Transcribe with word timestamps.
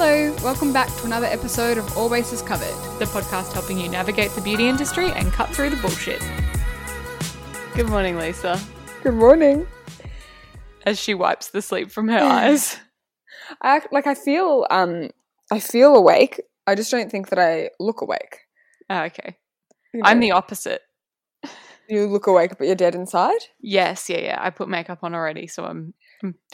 Hello, 0.00 0.32
welcome 0.44 0.72
back 0.72 0.86
to 0.98 1.06
another 1.06 1.26
episode 1.26 1.76
of 1.76 1.98
All 1.98 2.08
Bases 2.08 2.40
Covered. 2.40 2.72
the 3.00 3.04
podcast 3.06 3.52
helping 3.52 3.76
you 3.76 3.88
navigate 3.88 4.30
the 4.30 4.40
beauty 4.40 4.68
industry 4.68 5.10
and 5.10 5.32
cut 5.32 5.48
through 5.48 5.70
the 5.70 5.76
bullshit. 5.78 6.22
Good 7.74 7.88
morning, 7.88 8.16
Lisa. 8.16 8.60
Good 9.02 9.14
morning. 9.14 9.66
As 10.86 11.00
she 11.00 11.14
wipes 11.14 11.50
the 11.50 11.60
sleep 11.60 11.90
from 11.90 12.06
her 12.06 12.20
eyes. 12.20 12.78
I 13.60 13.74
act- 13.74 13.92
like 13.92 14.06
I 14.06 14.14
feel 14.14 14.68
um 14.70 15.10
I 15.50 15.58
feel 15.58 15.96
awake. 15.96 16.42
I 16.64 16.76
just 16.76 16.92
don't 16.92 17.10
think 17.10 17.30
that 17.30 17.40
I 17.40 17.70
look 17.80 18.00
awake. 18.00 18.42
Oh, 18.88 19.02
okay. 19.02 19.36
You 19.92 20.02
I'm 20.04 20.20
the 20.20 20.30
opposite. 20.30 20.82
you 21.88 22.06
look 22.06 22.28
awake 22.28 22.56
but 22.56 22.68
you're 22.68 22.76
dead 22.76 22.94
inside. 22.94 23.40
Yes, 23.60 24.08
yeah, 24.08 24.20
yeah. 24.20 24.38
I 24.40 24.50
put 24.50 24.68
makeup 24.68 25.00
on 25.02 25.12
already, 25.12 25.48
so 25.48 25.64
I'm, 25.64 25.68
I'm 25.68 25.92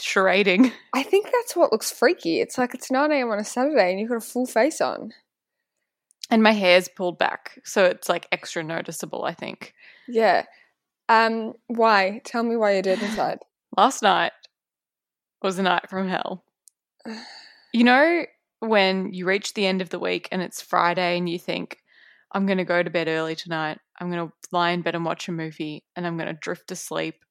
charading. 0.01 0.73
I 0.95 1.03
think 1.03 1.27
that's 1.33 1.57
what 1.57 1.73
looks 1.73 1.91
freaky. 1.91 2.41
It's 2.41 2.59
like 2.59 2.75
it's 2.75 2.91
9 2.91 3.11
a.m. 3.13 3.31
on 3.31 3.39
a 3.39 3.45
Saturday 3.45 3.91
and 3.91 4.01
you've 4.01 4.09
got 4.09 4.17
a 4.17 4.21
full 4.21 4.47
face 4.47 4.81
on. 4.81 5.13
And 6.31 6.43
my 6.43 6.53
hair's 6.53 6.89
pulled 6.89 7.19
back, 7.19 7.59
so 7.65 7.85
it's 7.85 8.09
like 8.09 8.27
extra 8.33 8.65
noticeable, 8.65 9.25
I 9.25 9.35
think. 9.35 9.75
Yeah. 10.09 10.47
Um, 11.09 11.53
why? 11.67 12.23
Tell 12.25 12.43
me 12.43 12.57
why 12.57 12.77
you 12.77 12.83
did 12.83 13.03
inside. 13.03 13.41
Last 13.77 14.03
night 14.03 14.33
was 15.43 15.59
a 15.59 15.63
night 15.63 15.89
from 15.89 16.09
hell. 16.09 16.45
You 17.77 17.83
know, 17.83 18.25
when 18.61 19.13
you 19.13 19.27
reach 19.27 19.55
the 19.55 19.67
end 19.67 19.83
of 19.83 19.91
the 19.91 19.99
week 19.99 20.29
and 20.31 20.41
it's 20.41 20.63
Friday 20.63 21.19
and 21.19 21.29
you 21.29 21.41
think, 21.41 21.79
I'm 22.31 22.47
going 22.47 22.59
to 22.59 22.65
go 22.65 22.81
to 22.81 22.89
bed 22.89 23.09
early 23.09 23.35
tonight. 23.35 23.79
I'm 23.99 24.13
going 24.13 24.29
to 24.29 24.33
lie 24.53 24.71
in 24.71 24.83
bed 24.83 24.95
and 24.95 25.05
watch 25.05 25.29
a 25.29 25.33
movie 25.33 25.83
and 25.97 26.07
I'm 26.07 26.17
going 26.17 26.29
to 26.29 26.39
drift 26.41 26.69
to 26.69 26.77
sleep 26.77 27.24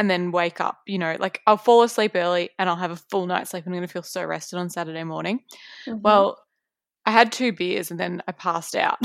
and 0.00 0.10
then 0.10 0.32
wake 0.32 0.60
up. 0.62 0.78
You 0.86 0.98
know, 0.98 1.14
like 1.20 1.42
I'll 1.46 1.58
fall 1.58 1.82
asleep 1.82 2.12
early 2.14 2.48
and 2.58 2.68
I'll 2.70 2.76
have 2.76 2.90
a 2.90 2.96
full 2.96 3.26
night's 3.26 3.50
sleep 3.50 3.66
and 3.66 3.74
I'm 3.74 3.78
going 3.78 3.86
to 3.86 3.92
feel 3.92 4.02
so 4.02 4.24
rested 4.24 4.58
on 4.58 4.70
Saturday 4.70 5.04
morning. 5.04 5.40
Mhm. 5.86 6.00
Well, 6.00 6.38
I 7.04 7.10
had 7.10 7.30
two 7.32 7.52
beers 7.52 7.90
and 7.90 8.00
then 8.00 8.22
I 8.26 8.32
passed 8.32 8.74
out 8.74 8.98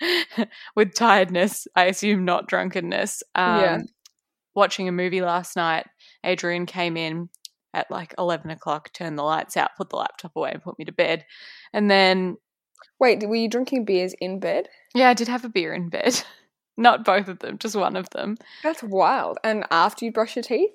with 0.76 0.94
tiredness. 0.94 1.66
I 1.76 1.84
assume 1.84 2.24
not 2.24 2.48
drunkenness. 2.48 3.22
Um, 3.34 3.60
Yeah. 3.60 3.78
Watching 4.54 4.86
a 4.88 4.92
movie 4.92 5.22
last 5.22 5.56
night, 5.56 5.86
Adrian 6.24 6.66
came 6.66 6.96
in 6.98 7.30
at 7.72 7.90
like 7.90 8.14
11 8.18 8.50
o'clock, 8.50 8.92
turned 8.92 9.16
the 9.16 9.22
lights 9.22 9.56
out, 9.56 9.70
put 9.78 9.88
the 9.88 9.96
laptop 9.96 10.32
away, 10.36 10.50
and 10.52 10.62
put 10.62 10.78
me 10.78 10.84
to 10.84 10.92
bed. 10.92 11.24
And 11.72 11.90
then, 11.90 12.36
Wait, 13.00 13.26
were 13.26 13.34
you 13.36 13.48
drinking 13.48 13.84
beers 13.86 14.14
in 14.20 14.40
bed? 14.40 14.68
yeah, 14.94 15.08
I 15.08 15.14
did 15.14 15.28
have 15.28 15.44
a 15.44 15.48
beer 15.48 15.72
in 15.72 15.88
bed. 15.88 16.22
Not 16.76 17.04
both 17.04 17.28
of 17.28 17.40
them, 17.40 17.58
just 17.58 17.76
one 17.76 17.96
of 17.96 18.10
them. 18.10 18.36
That's 18.62 18.82
wild. 18.82 19.38
And 19.44 19.64
after 19.70 20.04
you 20.04 20.12
brush 20.12 20.36
your 20.36 20.42
teeth? 20.42 20.70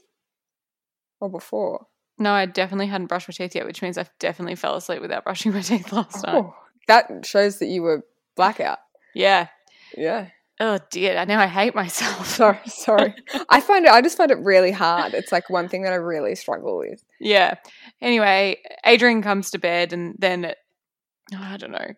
Or 1.19 1.29
before? 1.29 1.87
No, 2.19 2.31
I 2.33 2.45
definitely 2.45 2.87
hadn't 2.87 3.07
brushed 3.07 3.27
my 3.27 3.33
teeth 3.33 3.55
yet, 3.55 3.65
which 3.65 3.81
means 3.81 3.97
I 3.97 4.05
definitely 4.19 4.55
fell 4.55 4.75
asleep 4.75 5.01
without 5.01 5.23
brushing 5.23 5.51
my 5.53 5.61
teeth 5.61 5.91
last 5.91 6.25
night. 6.25 6.35
Oh, 6.35 6.55
that 6.87 7.25
shows 7.25 7.59
that 7.59 7.67
you 7.67 7.81
were 7.81 8.03
blackout. 8.35 8.79
Yeah. 9.13 9.47
Yeah. 9.95 10.29
Oh 10.59 10.79
dear, 10.89 11.17
I 11.17 11.25
know 11.25 11.37
I 11.37 11.45
hate 11.45 11.75
myself. 11.75 12.27
Sorry, 12.35 12.59
sorry. 12.65 13.13
I 13.49 13.61
find 13.61 13.85
it. 13.85 13.91
I 13.91 14.01
just 14.01 14.17
find 14.17 14.31
it 14.31 14.39
really 14.39 14.71
hard. 14.71 15.13
It's 15.13 15.31
like 15.31 15.49
one 15.51 15.69
thing 15.69 15.83
that 15.83 15.93
I 15.93 15.97
really 15.97 16.33
struggle 16.33 16.79
with. 16.79 17.03
Yeah. 17.19 17.55
Anyway, 18.01 18.57
Adrian 18.83 19.21
comes 19.21 19.51
to 19.51 19.59
bed, 19.59 19.93
and 19.93 20.15
then 20.17 20.45
at, 20.45 20.57
I 21.35 21.57
don't 21.57 21.71
know, 21.71 21.93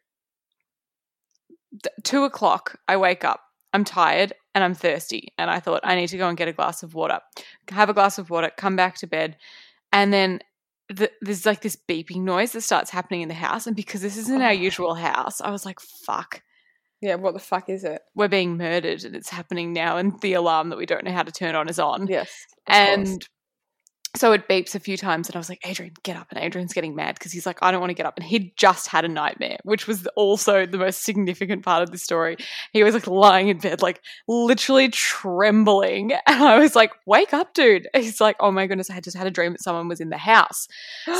two 2.04 2.26
o'clock, 2.26 2.78
I 2.88 2.98
wake 2.98 3.24
up. 3.24 3.42
I'm 3.74 3.84
tired 3.84 4.34
and 4.56 4.64
I'm 4.64 4.74
thirsty, 4.74 5.34
and 5.38 5.50
I 5.50 5.60
thought 5.60 5.82
I 5.84 5.96
need 5.96 6.08
to 6.08 6.18
go 6.18 6.28
and 6.28 6.38
get 6.38 6.48
a 6.48 6.54
glass 6.54 6.82
of 6.84 6.94
water. 6.96 7.20
Have 7.70 7.90
a 7.90 7.94
glass 7.94 8.18
of 8.18 8.30
water, 8.30 8.52
come 8.58 8.76
back 8.76 8.96
to 8.98 9.08
bed, 9.08 9.38
and 9.94 10.12
then 10.12 10.40
th- 10.96 11.12
there's 11.22 11.46
like 11.46 11.62
this 11.62 11.78
beeping 11.88 12.22
noise 12.22 12.52
that 12.54 12.62
starts 12.62 12.90
happening 12.90 13.22
in 13.22 13.28
the 13.28 13.36
house. 13.36 13.68
And 13.68 13.76
because 13.76 14.02
this 14.02 14.18
isn't 14.18 14.42
our 14.42 14.50
Oh. 14.50 14.54
usual 14.54 14.96
house, 14.96 15.40
I 15.40 15.52
was 15.52 15.66
like, 15.66 15.80
"Fuck." 15.80 16.42
Yeah. 17.02 17.16
What 17.16 17.34
the 17.34 17.40
fuck 17.40 17.70
is 17.70 17.84
it? 17.84 18.02
We're 18.16 18.28
being 18.28 18.58
murdered 18.58 19.04
and 19.06 19.16
it's 19.16 19.30
happening 19.30 19.72
now, 19.72 19.98
and 19.98 20.20
the 20.22 20.34
alarm 20.34 20.70
that 20.70 20.78
we 20.78 20.86
don't 20.88 21.04
know 21.06 21.12
how 21.14 21.24
to 21.24 21.32
turn 21.32 21.56
on 21.56 21.70
is 21.70 21.80
on. 21.80 22.08
Yes. 22.08 22.30
And 22.68 23.06
course. 23.06 23.30
So 24.16 24.32
it 24.32 24.48
beeps 24.48 24.74
a 24.74 24.80
few 24.80 24.98
times, 24.98 25.28
and 25.30 25.36
I 25.36 25.40
was 25.40 25.50
like, 25.50 25.60
Adrian, 25.68 25.94
get 26.04 26.18
up. 26.18 26.28
And 26.32 26.40
Adrian's 26.40 26.74
getting 26.74 26.96
mad 26.96 27.16
because 27.16 27.32
he's 27.32 27.46
like, 27.46 27.60
I 27.62 27.70
don't 27.70 27.80
want 27.80 27.92
to 27.92 27.96
get 27.96 28.08
up. 28.08 28.18
And 28.18 28.26
he'd 28.26 28.58
just 28.58 28.88
had 28.88 29.06
a 29.06 29.08
nightmare, 29.08 29.58
which 29.64 29.86
was 29.88 30.08
also 30.16 30.66
the 30.66 30.80
most 30.80 31.04
significant 31.04 31.64
part 31.64 31.84
of 31.84 31.92
the 31.92 31.98
story. 32.00 32.38
He 32.74 32.84
was 32.84 32.96
like 32.96 33.06
lying 33.06 33.50
in 33.50 33.60
bed, 33.60 33.82
like 33.84 34.02
literally 34.28 34.90
trembling. 34.90 36.12
And 36.28 36.44
I 36.44 36.58
was 36.58 36.76
like, 36.76 36.92
wake 37.06 37.34
up, 37.34 37.54
dude. 37.54 37.88
And 37.94 38.04
he's 38.04 38.20
like, 38.22 38.36
oh 38.40 38.52
my 38.52 38.66
goodness, 38.68 38.90
I 38.90 38.94
had 38.94 39.04
just 39.04 39.18
had 39.18 39.28
a 39.28 39.32
dream 39.32 39.52
that 39.52 39.62
someone 39.64 39.88
was 39.88 40.00
in 40.02 40.10
the 40.10 40.18
house. 40.18 40.68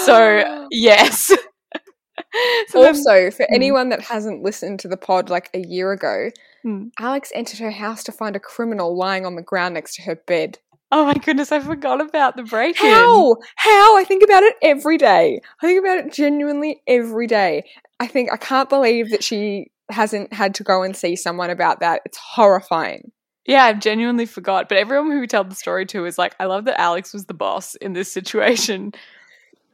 So, 0.06 0.68
yes. 0.72 1.28
so 2.68 2.82
then- 2.82 2.88
also, 2.88 3.32
for 3.32 3.46
Hmm. 3.48 3.54
anyone 3.56 3.90
that 3.90 4.02
hasn't 4.02 4.42
listened 4.44 4.80
to 4.82 4.88
the 4.88 4.98
pod 4.98 5.30
like 5.30 5.50
a 5.54 5.60
year 5.60 5.92
ago, 5.92 6.30
Hmm. 6.64 6.88
Alex 7.00 7.32
entered 7.34 7.60
her 7.60 7.72
house 7.72 8.04
to 8.04 8.12
find 8.12 8.36
a 8.36 8.40
criminal 8.40 8.98
lying 8.98 9.26
on 9.26 9.36
the 9.36 9.42
ground 9.42 9.76
next 9.76 9.96
to 9.96 10.02
her 10.02 10.16
bed. 10.16 10.58
Oh 10.92 11.06
my 11.06 11.14
goodness, 11.14 11.52
I 11.52 11.60
forgot 11.60 12.02
about 12.02 12.36
the 12.36 12.44
break 12.44 12.82
in. 12.82 12.90
How? 12.90 13.38
How? 13.56 13.98
I 13.98 14.04
think 14.04 14.24
about 14.24 14.44
it 14.44 14.56
every 14.62 14.98
day. 14.98 15.42
I 15.62 15.68
think 15.68 15.80
about 15.80 15.98
it 15.98 16.14
genuinely 16.14 16.82
every 16.88 17.28
day. 17.28 17.64
I 18.00 18.08
think 18.08 18.32
I 18.32 18.38
can't 18.38 18.70
believe 18.70 19.10
that 19.12 19.24
she 19.24 19.72
hasn't 19.90 20.34
had 20.34 20.56
to 20.56 20.64
go 20.64 20.84
and 20.84 20.96
see 20.96 21.16
someone 21.16 21.50
about 21.50 21.80
that. 21.80 22.02
It's 22.06 22.18
horrifying. 22.18 23.12
Yeah, 23.46 23.66
I've 23.66 23.80
genuinely 23.80 24.26
forgot. 24.26 24.70
But 24.70 24.78
everyone 24.78 25.12
who 25.12 25.20
we 25.20 25.28
tell 25.28 25.44
the 25.44 25.56
story 25.56 25.86
to 25.88 26.06
is 26.06 26.18
like, 26.18 26.36
I 26.40 26.46
love 26.46 26.66
that 26.66 26.80
Alex 26.80 27.14
was 27.14 27.26
the 27.26 27.34
boss 27.34 27.76
in 27.76 27.94
this 27.94 28.12
situation 28.12 28.94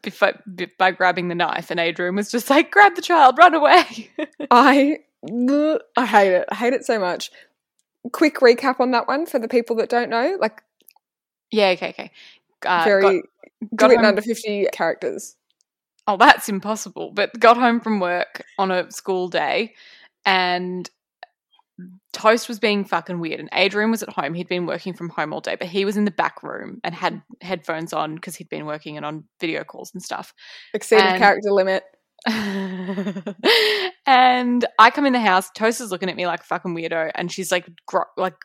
by, 0.20 0.34
by 0.78 0.92
grabbing 0.92 1.28
the 1.28 1.36
knife, 1.36 1.72
and 1.72 1.80
Adrian 1.80 2.16
was 2.16 2.32
just 2.32 2.50
like, 2.50 2.72
grab 2.72 2.96
the 2.96 3.02
child, 3.02 3.38
run 3.38 3.54
away. 3.54 4.12
I 4.52 5.00
I 5.98 6.06
hate 6.06 6.34
it. 6.34 6.46
I 6.50 6.56
hate 6.56 6.74
it 6.74 6.86
so 6.86 7.00
much. 7.00 7.32
Quick 8.12 8.38
recap 8.38 8.80
on 8.80 8.92
that 8.92 9.08
one 9.08 9.26
for 9.26 9.40
the 9.40 9.48
people 9.48 9.76
that 9.78 9.90
don't 9.90 10.10
know. 10.10 10.38
Like 10.40 10.62
yeah, 11.56 11.70
okay, 11.70 11.90
okay. 11.90 12.12
Uh, 12.66 12.84
very 12.84 13.02
got- 13.02 13.24
got 13.76 13.92
it 13.92 13.98
home- 13.98 14.06
under 14.06 14.22
fifty 14.22 14.68
characters. 14.72 15.36
oh, 16.08 16.18
that's 16.18 16.50
impossible. 16.50 17.12
But 17.14 17.40
got 17.40 17.58
home 17.58 17.80
from 17.80 18.00
work 18.00 18.44
on 18.58 18.72
a 18.72 18.92
school 18.92 19.28
day, 19.28 19.74
and 20.26 20.90
Toast 22.14 22.48
was 22.48 22.60
being 22.60 22.86
fucking 22.86 23.20
weird, 23.20 23.40
and 23.40 23.50
Adrian 23.54 23.92
was 23.92 24.02
at 24.04 24.10
home. 24.10 24.34
He'd 24.34 24.48
been 24.48 24.66
working 24.66 24.94
from 24.94 25.10
home 25.10 25.34
all 25.34 25.42
day, 25.42 25.56
but 25.56 25.68
he 25.68 25.84
was 25.86 25.98
in 25.98 26.06
the 26.06 26.12
back 26.12 26.42
room 26.44 26.80
and 26.84 26.94
had 26.96 27.22
headphones 27.42 27.92
on 27.94 28.16
because 28.16 28.36
he'd 28.36 28.50
been 28.50 28.66
working 28.66 28.98
and 28.98 29.06
on 29.06 29.26
video 29.42 29.64
calls 29.64 29.92
and 29.94 30.02
stuff. 30.04 30.34
Exceeded 30.74 31.06
And- 31.06 31.18
character 31.20 31.52
limit. 31.52 31.84
and 34.08 34.66
I 34.80 34.90
come 34.92 35.06
in 35.06 35.14
the 35.14 35.20
house. 35.20 35.50
Toast 35.52 35.82
is 35.82 35.92
looking 35.92 36.10
at 36.10 36.16
me 36.16 36.26
like 36.28 36.42
a 36.42 36.46
fucking 36.46 36.76
weirdo, 36.76 37.12
and 37.16 37.32
she's 37.32 37.52
like, 37.52 37.68
gr- 37.86 38.12
like 38.18 38.36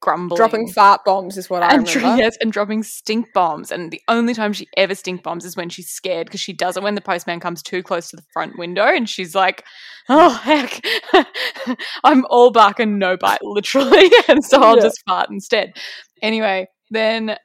grumbling, 0.00 0.36
Dropping 0.36 0.68
fart 0.72 1.00
bombs 1.04 1.36
is 1.36 1.48
what 1.50 1.62
I 1.62 1.74
and, 1.74 1.88
remember. 1.94 2.22
yes, 2.22 2.36
and 2.40 2.52
dropping 2.52 2.82
stink 2.82 3.32
bombs. 3.32 3.72
And 3.72 3.90
the 3.90 4.00
only 4.08 4.34
time 4.34 4.52
she 4.52 4.66
ever 4.76 4.94
stink 4.94 5.22
bombs 5.22 5.44
is 5.44 5.56
when 5.56 5.68
she's 5.68 5.88
scared 5.88 6.26
because 6.26 6.40
she 6.40 6.52
does 6.52 6.76
it 6.76 6.82
when 6.82 6.94
the 6.94 7.00
postman 7.00 7.40
comes 7.40 7.62
too 7.62 7.82
close 7.82 8.10
to 8.10 8.16
the 8.16 8.24
front 8.32 8.58
window, 8.58 8.84
and 8.84 9.08
she's 9.08 9.34
like, 9.34 9.64
"Oh 10.08 10.30
heck, 10.30 10.84
I'm 12.04 12.24
all 12.30 12.50
bark 12.50 12.78
and 12.80 12.98
no 12.98 13.16
bite, 13.16 13.42
literally," 13.42 14.10
and 14.28 14.44
so 14.44 14.60
I'll 14.62 14.76
Yeah. 14.76 14.82
just 14.82 15.02
fart 15.06 15.30
instead. 15.30 15.76
Anyway, 16.22 16.68
then. 16.90 17.36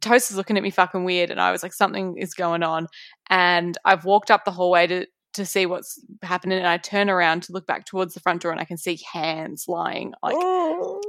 Toast 0.00 0.28
is 0.32 0.36
looking 0.36 0.56
at 0.56 0.64
me 0.64 0.70
fucking 0.70 1.04
weird, 1.04 1.30
and 1.30 1.40
I 1.40 1.52
was 1.52 1.62
like, 1.62 1.72
something 1.72 2.16
is 2.18 2.34
going 2.34 2.64
on. 2.64 2.88
And 3.30 3.78
I've 3.84 4.04
walked 4.04 4.28
up 4.28 4.44
the 4.44 4.50
hallway 4.50 4.88
to 4.88 5.06
to 5.34 5.46
see 5.46 5.66
what's 5.66 6.00
happening, 6.22 6.58
and 6.58 6.66
I 6.66 6.78
turn 6.78 7.08
around 7.08 7.44
to 7.44 7.52
look 7.52 7.64
back 7.68 7.84
towards 7.86 8.12
the 8.12 8.18
front 8.18 8.42
door, 8.42 8.50
and 8.50 8.60
I 8.60 8.64
can 8.64 8.76
see 8.76 8.98
hands 9.12 9.66
lying 9.68 10.12
like 10.20 10.34
Oh. 10.36 11.00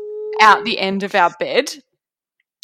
Out 0.41 0.65
the 0.65 0.79
end 0.79 1.03
of 1.03 1.15
our 1.15 1.31
bed, 1.39 1.73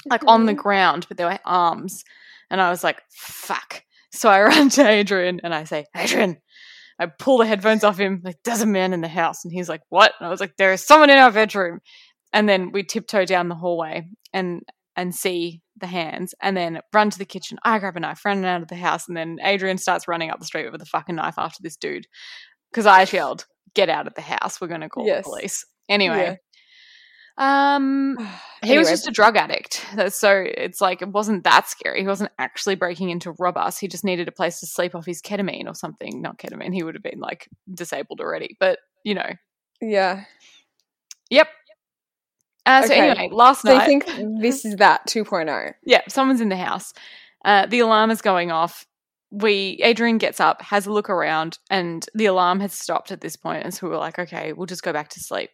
like 0.05 0.23
on 0.27 0.45
the 0.45 0.53
Mhm. 0.53 0.57
ground, 0.57 1.05
but 1.07 1.17
there 1.17 1.27
were 1.27 1.39
arms. 1.45 2.03
And 2.49 2.61
I 2.61 2.69
was 2.69 2.83
like, 2.83 3.01
fuck. 3.11 3.83
So 4.11 4.29
I 4.29 4.41
run 4.65 4.69
to 4.71 4.87
Adrian 4.87 5.39
and 5.43 5.53
I 5.53 5.63
say, 5.63 5.85
Adrian, 5.95 6.37
I 6.99 7.05
pull 7.07 7.37
the 7.39 7.45
headphones 7.45 7.83
off 7.83 7.99
him, 7.99 8.21
like, 8.23 8.37
there's 8.43 8.61
a 8.61 8.65
man 8.67 8.93
in 8.93 9.01
the 9.01 9.07
house. 9.07 9.43
And 9.43 9.51
he's 9.53 9.69
like, 9.69 9.81
what? 9.89 10.13
And 10.19 10.27
I 10.27 10.29
was 10.29 10.39
like, 10.39 10.55
there 10.57 10.73
is 10.73 10.85
someone 10.85 11.09
in 11.09 11.17
our 11.17 11.31
bedroom. 11.31 11.79
And 12.33 12.47
then 12.47 12.71
we 12.71 12.83
tiptoe 12.83 13.25
down 13.25 13.49
the 13.49 13.55
hallway 13.55 14.07
and 14.33 14.61
and 14.97 15.15
see 15.15 15.61
the 15.77 15.87
hands 15.87 16.35
and 16.41 16.55
then 16.55 16.81
run 16.93 17.09
to 17.09 17.17
the 17.17 17.25
kitchen. 17.25 17.57
I 17.63 17.79
grab 17.79 17.95
a 17.95 17.99
knife, 18.01 18.25
run 18.25 18.43
out 18.43 18.61
of 18.61 18.67
the 18.67 18.75
house, 18.75 19.07
and 19.07 19.15
then 19.15 19.37
Adrian 19.41 19.77
starts 19.77 20.05
running 20.07 20.29
up 20.29 20.39
the 20.39 20.45
street 20.45 20.69
with 20.69 20.81
a 20.81 20.85
fucking 20.85 21.15
knife 21.15 21.35
after 21.37 21.59
this 21.63 21.77
dude. 21.77 22.07
Because 22.69 22.85
I 22.85 23.03
yelled, 23.03 23.45
get 23.73 23.89
out 23.89 24.05
of 24.05 24.13
the 24.15 24.21
house. 24.21 24.59
We're 24.59 24.67
gonna 24.67 24.89
call 24.89 25.05
Yes. 25.07 25.23
the 25.23 25.29
police. 25.29 25.65
Anyway. 25.89 26.37
Um 27.37 28.17
he 28.63 28.77
was 28.77 28.89
just 28.89 29.07
a 29.07 29.11
drug 29.11 29.35
addict. 29.37 29.85
So 30.09 30.43
it's 30.45 30.81
like 30.81 31.01
it 31.01 31.09
wasn't 31.09 31.43
that 31.45 31.67
scary. 31.69 32.01
He 32.01 32.07
wasn't 32.07 32.31
actually 32.39 32.75
breaking 32.75 33.09
in 33.09 33.19
to 33.21 33.33
rob 33.39 33.57
us. 33.57 33.77
He 33.77 33.87
just 33.87 34.03
needed 34.03 34.27
a 34.27 34.31
place 34.31 34.59
to 34.59 34.67
sleep 34.67 34.93
off 34.95 35.05
his 35.05 35.21
ketamine 35.21 35.67
or 35.67 35.73
something. 35.75 36.21
Not 36.21 36.37
ketamine. 36.37 36.73
He 36.73 36.83
would 36.83 36.95
have 36.95 37.03
been 37.03 37.19
like 37.19 37.47
disabled 37.73 38.19
already. 38.21 38.55
But 38.59 38.79
you 39.03 39.15
know. 39.15 39.29
yeah. 39.81 40.25
Yep. 41.29 41.47
Uh, 42.65 42.81
so 42.83 42.93
Okay. 42.93 43.09
anyway, 43.09 43.29
last 43.31 43.61
So 43.63 43.73
night, 43.75 43.85
think 43.85 44.05
this 44.41 44.65
is 44.65 44.75
that 44.75 45.01
oh? 45.07 45.23
2.0? 45.23 45.73
yeah, 45.85 46.01
someone's 46.07 46.41
in 46.41 46.49
the 46.49 46.57
house. 46.57 46.93
Uh, 47.43 47.65
the 47.65 47.79
alarm 47.79 48.11
is 48.11 48.21
going 48.21 48.51
off. 48.51 48.85
we 49.31 49.79
Adrian 49.81 50.17
gets 50.19 50.39
up, 50.39 50.61
has 50.61 50.85
a 50.85 50.91
look 50.91 51.09
around, 51.09 51.57
and 51.71 52.05
the 52.13 52.25
alarm 52.27 52.59
has 52.59 52.73
stopped 52.73 53.11
at 53.11 53.21
this 53.21 53.35
point, 53.37 53.63
and 53.63 53.73
so 53.73 53.87
we 53.87 53.91
were 53.91 53.97
like, 53.97 54.19
okay, 54.19 54.53
we'll 54.53 54.67
just 54.67 54.83
go 54.83 54.91
back 54.93 55.07
to 55.09 55.19
sleep. 55.21 55.49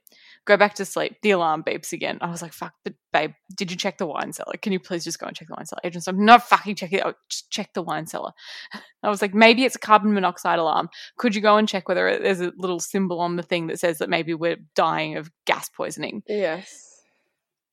Go 0.48 0.56
back 0.56 0.76
to 0.76 0.86
sleep. 0.86 1.18
The 1.22 1.32
alarm 1.32 1.62
beeps 1.62 1.92
again. 1.92 2.20
I 2.22 2.30
was 2.30 2.42
like, 2.42 2.54
fuck, 2.54 2.74
but 2.86 2.94
babe, 3.12 3.34
did 3.54 3.70
you 3.70 3.76
check 3.76 3.98
the 3.98 4.08
wine 4.08 4.32
cellar? 4.32 4.54
Can 4.62 4.72
you 4.72 4.80
please 4.80 5.04
just 5.04 5.20
go 5.20 5.28
and 5.28 5.36
check 5.36 5.50
the 5.50 5.56
wine 5.58 5.66
cellar? 5.66 5.82
Adrian's 5.84 6.08
like, 6.08 6.16
no 6.16 6.40
fucking 6.40 6.76
check 6.76 6.94
it. 6.94 7.02
Oh, 7.06 7.14
just 7.30 7.52
check 7.52 7.74
the 7.74 7.82
wine 7.82 8.08
cellar. 8.08 8.32
I 9.04 9.10
was 9.10 9.22
like, 9.22 9.34
maybe 9.34 9.66
it's 9.66 9.76
a 9.76 9.80
carbon 9.80 10.14
monoxide 10.14 10.58
alarm. 10.58 10.88
Could 11.18 11.36
you 11.36 11.42
go 11.42 11.58
and 11.58 11.68
check 11.68 11.90
whether 11.90 12.18
there's 12.18 12.40
a 12.40 12.54
little 12.58 12.80
symbol 12.80 13.20
on 13.20 13.36
the 13.36 13.44
thing 13.44 13.68
that 13.68 13.80
says 13.80 13.98
that 13.98 14.10
maybe 14.10 14.34
we're 14.34 14.56
dying 14.74 15.18
of 15.18 15.30
gas 15.46 15.68
poisoning? 15.68 16.24
Yes. 16.28 17.04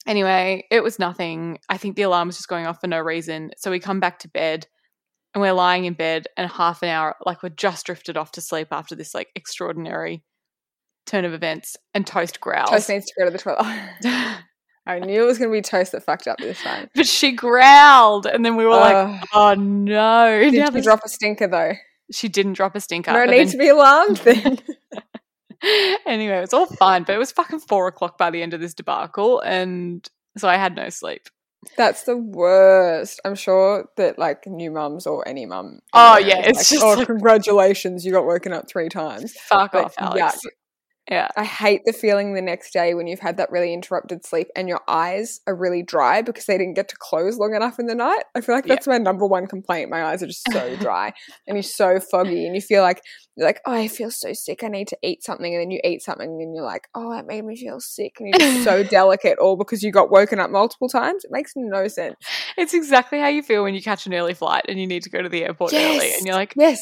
Anyway, 0.05 0.67
it 0.69 0.83
was 0.83 0.99
nothing. 0.99 1.61
I 1.69 1.79
think 1.79 1.95
the 1.95 2.03
alarm 2.03 2.27
was 2.27 2.37
just 2.37 2.49
going 2.49 2.67
off 2.67 2.81
for 2.81 2.89
no 2.89 2.99
reason. 2.99 3.53
So 3.57 3.71
we 3.71 3.79
come 3.79 4.01
back 4.01 4.19
to 4.21 4.29
bed 4.29 4.67
and 5.33 5.41
we're 5.41 5.53
lying 5.53 5.85
in 5.85 5.95
bed 5.95 6.27
and 6.37 6.51
half 6.51 6.83
an 6.83 6.89
hour, 6.89 7.15
like 7.25 7.45
we're 7.45 7.51
just 7.51 7.87
drifted 7.87 8.17
off 8.17 8.33
to 8.33 8.41
sleep 8.41 8.69
after 8.73 8.97
this 8.97 9.15
like 9.15 9.29
extraordinary 9.37 10.25
turn 11.07 11.25
of 11.25 11.33
events 11.35 11.77
and 11.95 12.07
Toast 12.07 12.41
growls. 12.41 12.71
Toast 12.71 12.89
needs 12.89 13.07
to 13.07 13.15
go 13.19 13.25
to 13.27 13.31
the 13.31 13.39
toilet. 13.39 13.59
I 14.87 14.99
knew 14.99 15.23
it 15.23 15.27
was 15.27 15.39
going 15.39 15.51
to 15.51 15.57
be 15.57 15.63
Toast 15.63 15.93
that 15.93 16.03
fucked 16.05 16.29
up 16.29 16.39
this 16.39 16.61
time. 16.63 16.91
but 16.95 17.07
she 17.07 17.33
growled 17.33 18.27
and 18.27 18.45
then 18.45 18.57
we 18.57 18.65
were 18.65 18.71
like, 18.77 19.23
oh 19.33 19.55
no. 19.55 20.43
She 20.45 20.51
Did 20.51 20.59
Now 20.61 20.71
this- 20.71 20.85
drop 20.85 21.01
a 21.05 21.09
stinker 21.09 21.47
though? 21.49 21.73
she 22.13 22.29
didn't 22.29 22.53
drop 22.53 22.77
a 22.77 22.81
stinker. 22.81 23.13
no 23.13 23.25
need 23.25 23.39
then- 23.39 23.49
to 23.49 23.57
be 23.59 23.69
alarmed 23.69 24.17
then. 24.19 24.59
anyway, 26.07 26.37
it 26.37 26.41
was 26.43 26.53
all 26.53 26.67
fine, 26.67 27.03
but 27.05 27.15
it 27.15 27.19
was 27.19 27.33
fucking 27.33 27.61
four 27.61 27.87
o'clock 27.89 28.19
by 28.19 28.31
the 28.31 28.43
end 28.43 28.53
of 28.55 28.61
this 28.61 28.75
debacle, 28.75 29.41
and 29.41 30.07
so 30.37 30.49
I 30.49 30.57
had 30.57 30.77
no 30.77 30.91
sleep. 30.91 31.29
That's 31.79 32.03
the 32.03 32.17
worst. 32.19 33.21
I'm 33.25 33.35
sure 33.35 33.87
that 33.97 34.19
like 34.19 34.47
new 34.47 34.71
mums 34.71 35.07
or 35.07 35.27
any 35.27 35.47
mum. 35.47 35.81
Oh, 35.95 36.19
yeah, 36.19 36.41
it's 36.41 36.59
like, 36.59 36.67
just 36.67 36.83
oh, 36.85 36.93
like- 36.95 37.07
congratulations, 37.07 38.05
you 38.05 38.13
got 38.13 38.27
woken 38.27 38.53
up 38.53 38.69
three 38.69 38.91
times. 38.91 39.33
Fuck 39.49 39.75
off, 39.75 39.95
Alex. 39.97 40.41
Yeah. 41.11 41.29
I 41.37 41.45
hate 41.45 41.83
the 41.85 41.93
feeling 41.93 42.33
the 42.35 42.41
next 42.41 42.73
day 42.73 42.95
when 42.95 43.07
you've 43.07 43.21
had 43.21 43.37
that 43.37 43.51
really 43.51 43.75
interrupted 43.75 44.25
sleep 44.25 44.49
and 44.57 44.69
your 44.69 44.81
eyes 44.89 45.41
are 45.47 45.55
really 45.55 45.83
dry 45.83 46.23
because 46.23 46.47
they 46.47 46.57
didn't 46.57 46.75
get 46.75 46.89
to 46.89 46.97
close 46.99 47.37
long 47.37 47.55
enough 47.55 47.79
in 47.79 47.87
the 47.87 47.95
night. 47.95 48.25
I 48.35 48.41
feel 48.41 48.55
like 48.55 48.67
Yeah. 48.67 48.75
that's 48.77 48.87
my 48.87 48.97
number 48.97 49.27
one 49.27 49.47
complaint. 49.47 49.91
My 49.91 50.05
eyes 50.05 50.23
are 50.23 50.27
just 50.27 50.51
so 50.51 50.77
dry 50.81 51.13
and 51.47 51.57
you're 51.57 51.63
so 51.63 52.01
foggy 52.01 52.47
and 52.47 52.55
you 52.55 52.63
feel 52.63 52.83
like 52.83 53.03
you're 53.37 53.47
like, 53.47 53.61
oh, 53.67 53.73
I 53.73 53.89
feel 53.89 54.11
so 54.11 54.33
sick. 54.33 54.63
I 54.65 54.69
need 54.69 54.87
to 54.89 54.99
eat 55.03 55.25
something, 55.25 55.53
and 55.53 55.61
then 55.61 55.71
you 55.73 55.81
eat 55.83 56.03
something 56.03 56.29
and 56.41 56.55
you're 56.55 56.65
like, 56.65 56.87
oh, 56.95 57.19
it 57.19 57.27
made 57.27 57.45
me 57.45 57.57
feel 57.57 57.81
sick, 57.81 58.15
and 58.21 58.29
you're 58.29 58.39
just 58.39 58.63
so 58.63 58.85
delicate, 58.89 59.39
all 59.41 59.57
because 59.57 59.83
you 59.83 59.91
got 59.91 60.09
woken 60.09 60.39
up 60.39 60.51
multiple 60.53 60.89
times. 60.89 61.25
It 61.25 61.33
makes 61.33 61.53
no 61.57 61.89
sense. 61.89 62.15
It's 62.57 62.75
exactly 62.75 63.19
how 63.19 63.27
you 63.27 63.43
feel 63.43 63.65
when 63.65 63.75
you 63.75 63.83
catch 63.83 64.07
an 64.07 64.15
early 64.15 64.35
flight 64.35 64.67
and 64.69 64.79
you 64.79 64.87
need 64.87 65.03
to 65.03 65.11
go 65.11 65.21
to 65.21 65.29
the 65.29 65.43
airport 65.45 65.73
early, 65.75 66.13
and 66.15 66.25
you're 66.25 66.37
like, 66.37 66.55
Yes, 66.57 66.79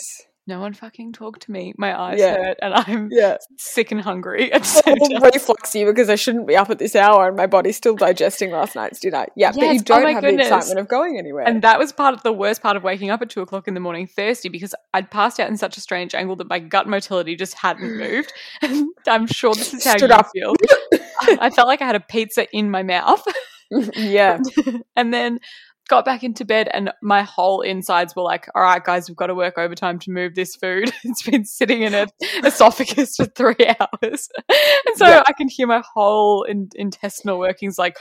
no 0.47 0.59
one 0.59 0.73
fucking 0.75 1.13
talk 1.13 1.39
to 1.41 1.53
me. 1.53 1.73
My 1.79 1.99
eyes 1.99 2.19
Yeah. 2.19 2.35
hurt, 2.37 2.59
and 2.61 2.75
I'm 2.75 3.09
yeah. 3.13 3.37
sick 3.59 3.93
and 3.93 4.01
hungry 4.01 4.53
at 4.53 4.63
the 4.63 4.69
same 4.69 4.97
All 5.01 5.21
refluxy 5.21 5.87
because 5.87 6.09
I 6.09 6.17
shouldn't 6.17 6.49
be 6.49 6.57
up 6.57 6.69
at 6.69 6.79
this 6.79 6.97
hour 6.97 7.29
and 7.29 7.37
my 7.37 7.47
body's 7.47 7.77
still 7.77 7.95
digesting 7.95 8.51
last 8.51 8.75
night's 8.75 8.99
dinner. 8.99 9.27
Yeah, 9.37 9.53
but 9.53 9.61
you 9.61 9.81
oh 9.81 9.83
don't 9.85 10.03
my 10.03 10.13
have 10.13 10.23
goodness. 10.25 10.49
the 10.49 10.55
excitement 10.57 10.81
of 10.81 10.89
going 10.89 11.17
anywhere. 11.19 11.45
And 11.47 11.63
that 11.63 11.79
was 11.79 11.93
part 11.93 12.15
of 12.15 12.23
the 12.25 12.33
worst 12.33 12.61
part 12.63 12.77
of 12.77 12.83
waking 12.83 13.11
up 13.11 13.23
at 13.23 13.31
two 13.31 13.41
o'clock 13.41 13.69
in 13.69 13.75
the 13.75 13.81
morning 13.81 14.07
thirsty 14.09 14.49
because 14.49 14.75
I'd 14.93 15.11
passed 15.11 15.39
out 15.39 15.49
in 15.49 15.57
such 15.57 15.77
a 15.77 15.81
strange 15.81 16.15
angle 16.15 16.35
that 16.37 16.49
my 16.49 16.59
gut 16.59 16.89
motility 16.89 17.37
just 17.37 17.55
hadn't 17.55 17.97
moved. 17.99 18.33
And 18.63 18.89
I'm 19.07 19.27
sure 19.29 19.55
this 19.55 19.73
is 19.73 19.85
how 19.85 19.97
Stood 19.97 20.11
you 20.11 20.17
up. 20.17 20.29
feel. 20.35 20.55
I 21.41 21.51
felt 21.51 21.69
like 21.69 21.81
I 21.83 21.87
had 21.87 21.95
a 21.97 22.01
pizza 22.01 22.49
in 22.57 22.71
my 22.71 22.83
mouth 22.83 23.25
yeah. 23.97 24.39
and 24.97 25.15
then 25.15 25.39
got 25.89 26.05
back 26.05 26.23
into 26.23 26.45
bed 26.45 26.69
and 26.73 26.91
my 27.03 27.23
whole 27.23 27.61
insides 27.61 28.15
were 28.17 28.23
like, 28.23 28.49
all 28.55 28.63
right, 28.63 28.83
guys, 28.83 29.09
we've 29.09 29.17
got 29.17 29.27
to 29.27 29.35
work 29.35 29.59
overtime 29.59 29.99
to 30.01 30.11
move 30.11 30.35
this 30.35 30.57
food. 30.57 30.93
It's 31.05 31.23
been 31.23 31.45
sitting 31.45 31.83
in 31.83 31.95
an 31.95 32.09
esophagus 32.45 33.17
for 33.17 33.27
three 33.27 33.67
hours. 33.81 34.29
And 34.49 34.97
so 34.97 35.07
Yeah. 35.07 35.23
I 35.27 35.33
can 35.33 35.49
hear 35.49 35.67
my 35.67 35.83
whole 35.95 36.45
in- 36.45 36.71
intestinal 36.75 37.39
workings 37.39 37.79
like, 37.79 37.97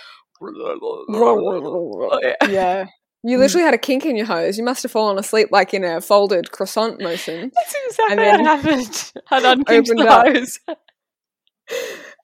yeah. 2.49 2.85
You 3.23 3.37
mm. 3.37 3.39
literally 3.39 3.65
had 3.65 3.73
a 3.73 3.77
kink 3.77 4.05
in 4.05 4.15
your 4.15 4.25
hose. 4.25 4.57
You 4.57 4.63
must 4.63 4.83
have 4.83 4.91
fallen 4.91 5.19
asleep 5.19 5.49
like 5.51 5.73
in 5.73 5.83
a 5.83 6.01
folded 6.01 6.51
croissant 6.51 6.99
motion. 6.99 7.51
That's 7.53 7.75
exactly 7.87 8.15
then 8.15 8.43
what 8.43 8.59
happened. 8.59 9.11
I'd 9.29 9.43
unkinked 9.43 9.89
the 9.89 10.07
hose. 10.09 10.59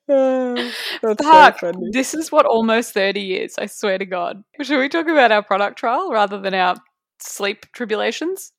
Uh, 0.09 0.55
That's 1.01 1.23
Fuck, 1.23 1.59
so 1.59 1.71
funny. 1.73 1.89
this 1.91 2.13
is 2.13 2.31
what 2.31 2.45
almost 2.45 2.93
30 2.93 3.35
is, 3.35 3.55
I 3.57 3.65
swear 3.65 3.97
to 3.97 4.05
God. 4.05 4.43
Should 4.61 4.79
we 4.79 4.89
talk 4.89 5.07
about 5.07 5.31
our 5.31 5.43
product 5.43 5.77
trial 5.77 6.11
rather 6.11 6.39
than 6.39 6.53
our 6.53 6.75
sleep 7.19 7.65
tribulations? 7.73 8.53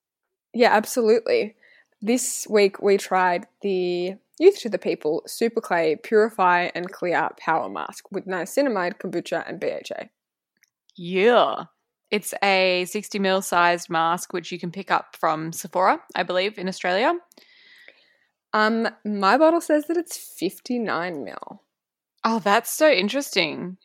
Yeah, 0.55 0.73
absolutely. 0.73 1.57
This 2.01 2.47
week 2.49 2.81
we 2.81 2.97
tried 2.97 3.47
the 3.63 4.15
Youth 4.39 4.61
to 4.61 4.69
the 4.69 4.79
People 4.79 5.23
Super 5.27 5.61
Clay 5.61 5.97
Purify 5.97 6.69
and 6.75 6.93
Clear 6.93 7.29
Power 7.39 7.69
Mask 7.69 8.05
with 8.13 8.27
niacinamide, 8.27 8.99
kombucha, 8.99 9.43
and 9.49 9.59
BHA. 9.59 10.09
Yeah. 10.97 11.65
It's 12.11 12.33
a 12.43 12.85
60 12.87 13.19
ml 13.19 13.43
sized 13.43 13.91
mask, 13.91 14.33
which 14.33 14.53
you 14.53 14.59
can 14.59 14.71
pick 14.71 14.91
up 14.91 15.17
from 15.19 15.53
Sephora, 15.53 16.01
I 16.15 16.23
believe, 16.23 16.57
in 16.59 16.69
Australia. 16.69 17.15
Um, 18.53 18.89
my 19.05 19.37
bottle 19.37 19.61
says 19.61 19.87
that 19.87 19.97
it's 19.97 20.17
59 20.17 21.25
mil. 21.25 21.63
Oh, 22.25 22.39
that's 22.39 22.71
so 22.71 22.91
interesting. 22.91 23.77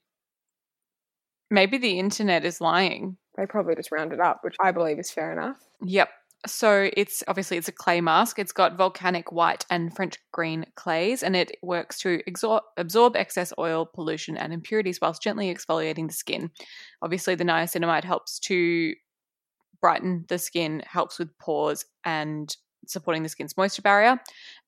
Maybe 1.52 1.78
the 1.78 2.00
internet 2.00 2.46
is 2.46 2.62
lying. 2.62 3.18
They 3.38 3.46
probably 3.46 3.76
just 3.76 3.92
rounded 3.92 4.20
up, 4.20 4.40
which 4.44 4.56
I 4.62 4.72
believe 4.72 5.00
is 5.00 5.12
fair 5.12 5.32
enough. 5.32 5.58
Yep. 5.82 6.10
So 6.46 6.90
it's 6.98 7.24
obviously 7.28 7.58
it's 7.58 7.70
a 7.70 7.74
clay 7.74 8.02
mask. 8.02 8.38
It's 8.38 8.52
got 8.52 8.78
volcanic 8.78 9.32
white 9.32 9.66
and 9.70 9.96
French 9.96 10.18
green 10.34 10.66
clays, 10.76 11.24
and 11.24 11.36
it 11.36 11.56
works 11.62 12.00
to 12.00 12.22
exor- 12.28 12.62
absorb 12.76 13.16
excess 13.16 13.54
oil, 13.58 13.86
pollution, 13.86 14.36
and 14.36 14.52
impurities 14.52 15.00
whilst 15.02 15.22
gently 15.22 15.54
exfoliating 15.54 16.08
the 16.08 16.14
skin. 16.14 16.52
Obviously, 17.02 17.36
the 17.36 17.46
niacinamide 17.46 18.04
helps 18.04 18.40
to 18.40 18.94
brighten 19.80 20.26
the 20.28 20.38
skin, 20.38 20.84
helps 20.86 21.18
with 21.18 21.38
pores, 21.38 21.86
and 22.04 22.56
supporting 22.88 23.24
the 23.24 23.30
skin's 23.30 23.58
moisture 23.58 23.82
barrier. 23.82 24.20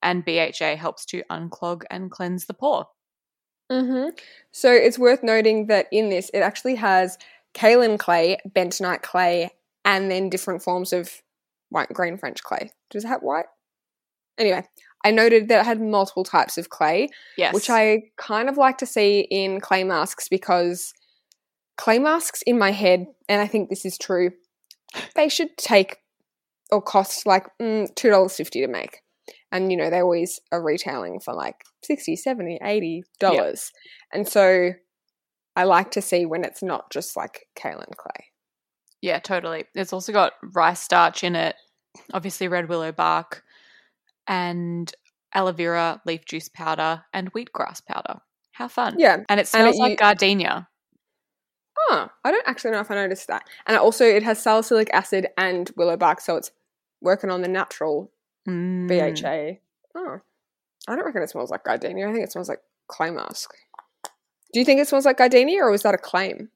And 0.02 0.26
BHA 0.26 0.76
helps 0.78 1.06
to 1.08 1.24
unclog 1.30 1.84
and 1.90 2.12
cleanse 2.12 2.46
the 2.46 2.54
pore. 2.54 2.88
Mm-hmm. 3.72 4.10
So 4.52 4.72
it's 4.72 5.00
worth 5.00 5.24
noting 5.24 5.68
that 5.68 5.88
in 5.92 6.10
this, 6.10 6.30
it 6.34 6.40
actually 6.40 6.76
has 6.76 7.18
kaolin 7.54 7.98
clay, 7.98 8.38
bentonite 8.48 9.02
clay, 9.02 9.52
and 9.84 10.12
then 10.12 10.30
different 10.30 10.62
forms 10.62 10.94
of 10.94 11.22
white 11.70 11.90
green 11.94 12.18
French 12.18 12.44
clay. 12.44 12.72
Does 12.90 13.06
it 13.06 13.08
have 13.08 13.22
white? 13.22 13.46
Anyway, 14.38 14.66
I 15.04 15.12
noted 15.12 15.48
that 15.48 15.62
it 15.62 15.66
had 15.66 15.82
multiple 15.82 16.24
types 16.24 16.58
of 16.58 16.70
clay, 16.70 17.10
Yes. 17.38 17.54
which 17.54 17.70
I 17.70 18.04
kind 18.18 18.50
of 18.50 18.58
like 18.58 18.78
to 18.80 18.86
see 18.86 19.22
in 19.32 19.62
clay 19.62 19.84
masks 19.84 20.28
because 20.28 20.94
clay 21.78 22.00
masks 22.00 22.42
in 22.44 22.58
my 22.60 22.72
head, 22.72 23.08
and 23.30 23.42
I 23.42 23.48
think 23.48 23.70
this 23.70 23.86
is 23.86 23.98
true, 23.98 24.32
they 25.16 25.30
should 25.30 25.58
take 25.58 25.98
or 26.72 26.82
cost 26.82 27.26
like 27.26 27.46
mm, 27.62 27.88
$2.50 27.94 28.50
to 28.52 28.68
make. 28.68 29.02
And, 29.52 29.72
you 29.72 29.78
know, 29.78 29.90
they 29.90 30.00
always 30.02 30.40
are 30.52 30.62
retailing 30.62 31.20
for 31.20 31.34
like 31.34 31.56
60 31.84 32.16
70 32.16 32.60
80 32.62 33.04
dollars 33.20 33.72
And 34.12 34.28
so 34.28 34.72
I 35.56 35.64
like 35.64 35.92
to 35.92 36.02
see 36.02 36.26
when 36.26 36.44
it's 36.44 36.62
not 36.62 36.92
just 36.92 37.16
like 37.16 37.46
kaolin 37.58 37.96
clay. 37.96 38.26
Yeah, 39.02 39.20
totally. 39.20 39.66
It's 39.74 39.94
also 39.94 40.12
got 40.12 40.34
rice 40.54 40.82
starch 40.82 41.24
in 41.24 41.36
it, 41.36 41.56
obviously 42.14 42.48
red 42.48 42.68
willow 42.70 42.92
bark, 42.92 43.44
and 44.28 44.92
aloe 45.34 45.52
vera 45.54 46.02
leaf 46.06 46.26
juice 46.26 46.50
powder 46.50 47.04
and 47.14 47.32
wheatgrass 47.34 47.86
powder. 47.86 48.20
How 48.52 48.68
fun. 48.68 48.96
Yeah. 48.98 49.18
And 49.30 49.40
it 49.40 49.44
And 49.44 49.48
smells 49.48 49.76
it 49.76 49.80
like 49.80 49.92
u- 49.92 49.98
gardenia. 49.98 50.68
Oh, 51.90 52.10
I 52.24 52.32
don't 52.32 52.48
actually 52.48 52.72
know 52.72 52.80
if 52.80 52.90
I 52.90 52.96
noticed 52.96 53.28
that. 53.28 53.44
And 53.68 53.78
also, 53.78 54.06
it 54.06 54.24
has 54.24 54.42
salicylic 54.42 54.90
acid 54.94 55.28
and 55.38 55.70
willow 55.76 55.98
bark, 55.98 56.20
so 56.22 56.36
it's 56.36 56.52
working 57.02 57.30
on 57.30 57.42
the 57.42 57.48
natural 57.48 58.12
Mm. 58.48 58.88
BHA. 58.88 59.60
Oh, 59.96 60.20
I 60.88 60.96
don't 60.96 61.04
reckon 61.06 61.24
it 61.24 61.30
smells 61.32 61.50
like 61.50 61.64
gardenia. 61.64 62.08
I 62.08 62.12
think 62.14 62.24
it 62.24 62.32
smells 62.32 62.48
like 62.50 62.62
clay 62.88 63.10
mask. 63.10 63.56
Do 64.54 64.60
you 64.60 64.66
think 64.66 64.80
it 64.80 64.88
smells 64.88 65.06
like 65.06 65.18
gardenia, 65.18 65.64
or 65.64 65.72
was 65.72 65.82
that 65.82 65.96
a 65.96 65.98
claim? 65.98 66.50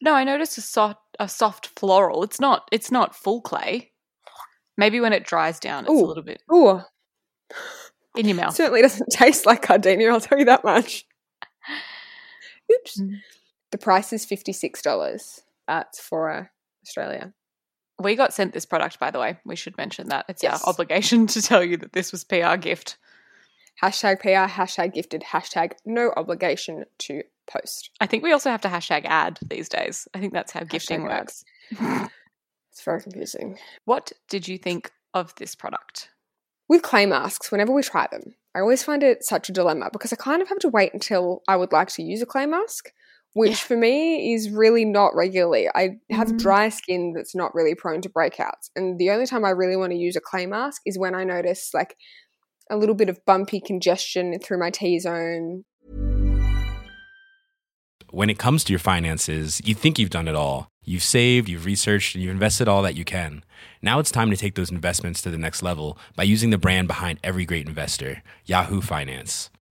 No, 0.00 0.14
I 0.14 0.24
noticed 0.24 0.56
a 0.58 0.62
soft 0.62 1.00
a 1.20 1.28
soft 1.28 1.66
floral. 1.78 2.22
It's 2.24 2.40
not 2.40 2.66
it's 2.72 2.90
not 2.90 3.14
full 3.14 3.40
clay. 3.42 3.92
Maybe 4.78 5.00
when 5.00 5.12
it 5.12 5.24
dries 5.24 5.60
down 5.60 5.84
it's 5.84 5.92
Ooh. 5.92 6.04
a 6.04 6.06
little 6.06 6.22
bit 6.22 6.42
Ooh, 6.52 6.80
in 8.16 8.26
your 8.26 8.36
mouth. 8.36 8.54
certainly 8.54 8.80
doesn't 8.82 9.08
taste 9.12 9.44
like 9.46 9.66
gardenia. 9.66 10.10
I'll 10.10 10.20
tell 10.20 10.38
you 10.38 10.46
that 10.46 10.64
much. 10.64 11.04
Oops. 12.72 13.00
Mm. 13.00 13.16
The 13.74 13.78
price 13.78 14.12
is 14.12 14.24
fifty 14.24 14.52
six 14.52 14.80
dollars 14.82 15.40
uh, 15.66 15.78
That's 15.78 15.98
for 15.98 16.30
uh, 16.30 16.44
Australia. 16.86 17.32
We 18.00 18.14
got 18.14 18.32
sent 18.32 18.52
this 18.54 18.64
product 18.64 19.00
by 19.00 19.10
the 19.10 19.18
way. 19.18 19.36
We 19.44 19.56
should 19.56 19.76
mention 19.76 20.10
that. 20.10 20.26
It's 20.28 20.44
Yes. 20.44 20.62
our 20.62 20.70
obligation 20.70 21.26
to 21.34 21.42
tell 21.42 21.64
you 21.64 21.76
that 21.78 21.92
this 21.92 22.12
was 22.12 22.22
PR 22.22 22.54
gift. 22.54 22.98
Hashtag 23.82 24.20
PR, 24.20 24.48
hashtag 24.48 24.94
gifted, 24.94 25.22
hashtag 25.22 25.72
no 25.84 26.12
obligation 26.16 26.84
to 26.98 27.22
post. 27.48 27.90
I 28.00 28.06
think 28.06 28.22
we 28.22 28.30
also 28.30 28.48
have 28.48 28.60
to 28.60 28.68
hashtag 28.68 29.06
ad 29.06 29.40
these 29.44 29.68
days. 29.68 30.06
I 30.14 30.20
think 30.20 30.32
that's 30.32 30.52
how 30.52 30.62
gifting 30.62 31.08
ad. 31.08 31.10
works. 31.10 31.44
It's 32.70 32.84
very 32.84 33.02
confusing. 33.02 33.58
What 33.86 34.12
did 34.28 34.46
you 34.46 34.56
think 34.56 34.92
of 35.14 35.34
this 35.34 35.56
product? 35.56 36.10
With 36.68 36.82
clay 36.82 37.06
masks, 37.06 37.50
whenever 37.50 37.72
we 37.72 37.82
try 37.82 38.06
them, 38.10 38.34
I 38.54 38.60
always 38.60 38.84
find 38.84 39.02
it 39.02 39.24
such 39.24 39.48
a 39.48 39.52
dilemma 39.52 39.90
because 39.92 40.12
I 40.12 40.16
kind 40.16 40.42
of 40.42 40.48
have 40.48 40.58
to 40.60 40.68
wait 40.68 40.92
until 40.94 41.42
I 41.48 41.56
would 41.56 41.72
like 41.72 41.88
to 41.90 42.02
use 42.04 42.22
a 42.22 42.26
clay 42.26 42.46
mask, 42.46 42.92
which 43.34 43.50
Yeah. 43.50 43.56
for 43.56 43.76
me 43.76 44.32
is 44.32 44.50
really 44.50 44.84
not 44.84 45.14
regularly. 45.14 45.68
I 45.74 45.98
have 46.10 46.28
Mhm. 46.28 46.38
dry 46.38 46.68
skin 46.70 47.12
that's 47.14 47.34
not 47.34 47.54
really 47.54 47.74
prone 47.74 48.00
to 48.00 48.08
breakouts. 48.08 48.70
And 48.74 48.98
the 48.98 49.10
only 49.10 49.26
time 49.26 49.44
I 49.44 49.50
really 49.50 49.76
want 49.76 49.92
to 49.92 49.98
use 49.98 50.16
a 50.16 50.20
clay 50.20 50.46
mask 50.46 50.82
is 50.86 50.98
when 50.98 51.14
I 51.14 51.24
notice 51.24 51.70
like 51.74 51.96
a 52.70 52.76
little 52.76 52.94
bit 52.94 53.08
of 53.10 53.24
bumpy 53.26 53.60
congestion 53.60 54.38
through 54.38 54.58
my 54.58 54.70
T 54.70 54.98
zone. 54.98 55.64
When 58.10 58.30
it 58.30 58.38
comes 58.38 58.62
to 58.64 58.72
your 58.72 58.78
finances, 58.78 59.60
you 59.64 59.74
think 59.74 59.98
you've 59.98 60.10
done 60.10 60.28
it 60.28 60.36
all. 60.36 60.68
You've 60.84 61.02
saved, 61.02 61.48
you've 61.48 61.64
researched, 61.64 62.14
and 62.14 62.22
you've 62.22 62.30
invested 62.32 62.68
all 62.68 62.82
that 62.82 62.94
you 62.94 63.04
can. 63.04 63.42
Now 63.82 63.98
it's 63.98 64.12
time 64.12 64.30
to 64.30 64.36
take 64.36 64.54
those 64.54 64.70
investments 64.70 65.20
to 65.22 65.30
the 65.30 65.38
next 65.38 65.62
level 65.62 65.98
by 66.14 66.22
using 66.22 66.50
the 66.50 66.58
brand 66.58 66.86
behind 66.86 67.18
every 67.24 67.44
great 67.44 67.66
investor, 67.66 68.22
Yahoo 68.44 68.80
Finance. 68.80 69.50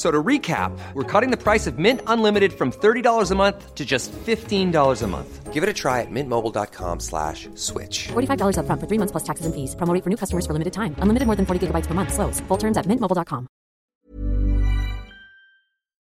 F- 0.00 0.06
So 0.06 0.10
to 0.10 0.22
recap, 0.22 0.72
we're 0.94 1.04
cutting 1.04 1.30
the 1.30 1.36
price 1.36 1.66
of 1.66 1.78
Mint 1.78 2.00
Unlimited 2.06 2.52
from 2.52 2.72
$30 2.72 3.30
a 3.30 3.34
month 3.34 3.74
to 3.74 3.84
just 3.84 4.10
$15 4.12 5.02
a 5.02 5.06
month. 5.06 5.52
Give 5.52 5.62
it 5.62 5.68
a 5.68 5.74
try 5.74 6.00
at 6.00 6.10
mintmobile.com 6.10 7.00
slash 7.00 7.48
switch. 7.54 8.08
$45 8.08 8.56
upfront 8.56 8.80
for 8.80 8.86
three 8.86 8.98
months 8.98 9.12
plus 9.12 9.24
taxes 9.24 9.44
and 9.46 9.54
fees. 9.54 9.74
Promo 9.76 9.92
rate 9.92 10.02
for 10.04 10.08
new 10.08 10.16
customers 10.16 10.46
for 10.46 10.54
limited 10.54 10.72
time. 10.72 10.94
Unlimited 11.02 11.26
more 11.26 11.36
than 11.36 11.44
40 11.44 11.66
gigabytes 11.66 11.86
per 11.86 11.92
month. 11.92 12.14
Slows. 12.14 12.40
Full 12.48 12.56
terms 12.56 12.78
at 12.78 12.86
mintmobile.com. 12.86 13.46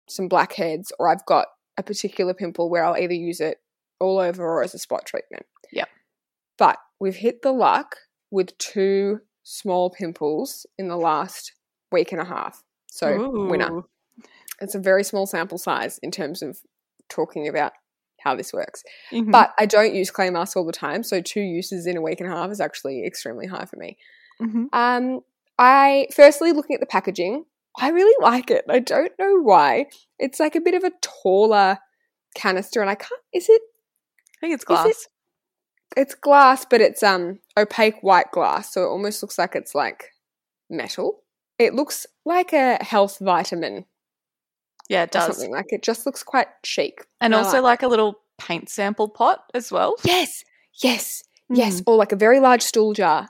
some 0.09 0.29
blackheads 0.29 0.93
or 0.99 1.09
I've 1.09 1.25
got 1.27 1.47
a 1.79 1.83
particular 1.83 2.35
pimple 2.35 2.69
where 2.71 2.85
I'll 2.85 2.97
either 2.97 3.15
use 3.15 3.41
it 3.41 3.59
all 3.99 4.19
over 4.19 4.45
or 4.45 4.63
as 4.63 4.75
a 4.75 4.79
spot 4.79 5.07
treatment. 5.07 5.47
Yep. 5.73 5.89
But 6.59 6.79
we've 7.01 7.17
hit 7.17 7.43
the 7.43 7.53
luck 7.53 7.97
with 8.31 8.57
two 8.59 9.21
small 9.43 9.91
pimples 9.91 10.67
in 10.79 10.89
the 10.89 10.97
last 10.99 11.53
week 11.91 12.13
and 12.13 12.21
a 12.21 12.25
half. 12.25 12.63
So, 12.93 13.31
winner. 13.49 13.83
It's 14.61 14.75
a 14.75 14.79
very 14.79 15.03
small 15.03 15.27
sample 15.27 15.57
size 15.59 15.99
in 16.03 16.11
terms 16.11 16.43
of 16.43 16.59
talking 17.09 17.49
about 17.49 17.73
how 18.21 18.37
this 18.37 18.53
works. 18.53 18.85
Mhm. 19.11 19.33
But 19.33 19.55
I 19.59 19.65
don't 19.67 19.95
use 19.95 20.11
clay 20.11 20.29
masks 20.29 20.57
all 20.57 20.65
the 20.67 20.73
time. 20.73 21.03
So, 21.03 21.21
two 21.23 21.41
uses 21.41 21.87
in 21.87 21.97
a 21.97 22.03
week 22.03 22.21
and 22.21 22.31
a 22.31 22.37
half 22.37 22.51
is 22.51 22.61
actually 22.61 23.05
extremely 23.07 23.47
high 23.47 23.65
for 23.65 23.77
me. 23.77 23.97
Mhm. 24.41 24.69
Um, 24.75 25.21
I 25.59 26.07
firstly 26.15 26.53
looking 26.53 26.75
at 26.75 26.81
the 26.81 26.87
packaging, 26.87 27.47
I 27.79 27.89
really 27.89 28.15
like 28.21 28.51
it. 28.51 28.67
I 28.69 28.79
don't 28.79 29.13
know 29.19 29.41
why. 29.41 29.87
It's 30.19 30.39
like 30.39 30.55
a 30.55 30.61
bit 30.61 30.75
of 30.75 30.85
a 30.85 30.93
taller 31.01 31.79
canister, 32.35 32.83
and 32.83 32.91
I 32.91 32.95
can't. 32.95 33.23
Is 33.33 33.49
it? 33.49 33.63
I 34.37 34.41
think 34.41 34.55
it's 34.55 34.65
it- 34.65 34.67
glass. 34.67 35.09
It's 35.97 36.15
glass, 36.15 36.65
but 36.65 36.81
it's 36.83 37.03
um 37.03 37.41
opaque 37.57 38.03
white 38.03 38.31
glass, 38.33 38.73
so 38.73 38.85
it 38.85 38.89
almost 38.89 39.23
looks 39.23 39.39
like 39.39 39.55
it's 39.57 39.75
like 39.75 40.11
metal. 40.69 41.22
It 41.65 41.75
looks 41.75 42.07
like 42.25 42.53
a 42.53 42.83
health 42.83 43.19
vitamin 43.21 43.85
yeah, 44.89 45.05
it 45.05 45.11
does. 45.11 45.37
something. 45.37 45.51
Like 45.53 45.73
it 45.73 45.83
just 45.83 46.05
looks 46.07 46.23
quite 46.23 46.49
chic. 46.65 47.07
And 47.21 47.35
I 47.35 47.39
also 47.39 47.63
like 47.63 47.83
a 47.83 47.89
little 47.89 48.21
paint 48.39 48.69
sample 48.69 49.09
pot 49.09 49.45
as 49.55 49.73
well. 49.73 49.95
yes, 50.05 50.45
yes, 50.83 51.23
yes, 51.49 51.81
Mm. 51.81 51.85
or 51.87 51.97
like 51.97 52.13
a 52.13 52.17
very 52.17 52.41
large 52.41 52.63
stool 52.63 52.93
jar. 52.93 53.29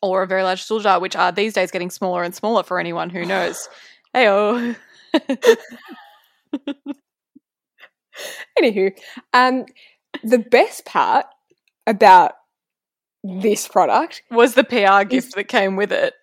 Or 0.00 0.22
a 0.22 0.26
very 0.26 0.42
large 0.44 0.62
stool 0.62 0.80
jar, 0.80 1.00
which 1.00 1.16
are 1.16 1.32
these 1.32 1.52
days 1.54 1.70
getting 1.70 1.90
smaller 1.90 2.22
and 2.22 2.34
smaller 2.34 2.62
for 2.62 2.78
anyone 2.80 3.10
who 3.10 3.26
knows. 3.26 3.68
Heyo. 4.14 4.76
Anywho, 8.58 8.92
um, 9.32 9.66
the 10.24 10.38
best 10.38 10.84
part 10.84 11.26
about 11.86 12.32
this 13.22 13.68
product 13.68 14.22
Was 14.30 14.54
the 14.54 14.64
PR 14.64 15.04
gift 15.04 15.34
that 15.34 15.48
came 15.48 15.76
with 15.76 15.92
it. 15.92 16.14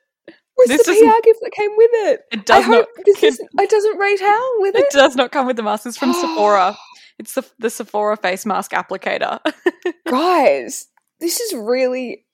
Was 0.57 0.67
This 0.69 0.85
the 0.85 0.93
PR 0.93 1.21
gift 1.23 1.39
that 1.41 1.51
came 1.51 1.71
with 1.75 1.89
it. 1.93 2.21
It 2.31 2.39
I 2.39 2.43
does 2.43 2.65
hope 2.65 2.87
not 2.95 3.05
this 3.05 3.23
is, 3.23 3.39
it 3.39 3.69
doesn't 3.69 3.97
rate 3.97 4.19
how 4.21 4.61
with 4.61 4.75
it 4.75 4.85
it. 4.85 4.91
does 4.91 5.15
not 5.15 5.31
come 5.31 5.47
with 5.47 5.57
the 5.57 5.63
mask. 5.63 5.85
It's 5.85 5.97
from 5.97 6.13
Sephora. 6.21 6.77
It's 7.19 7.33
the 7.33 7.45
the 7.59 7.69
Sephora 7.69 8.17
face 8.17 8.45
mask 8.45 8.71
applicator. 8.71 9.39
Guys, 10.07 10.87
this 11.19 11.39
is 11.39 11.53
really 11.53 12.25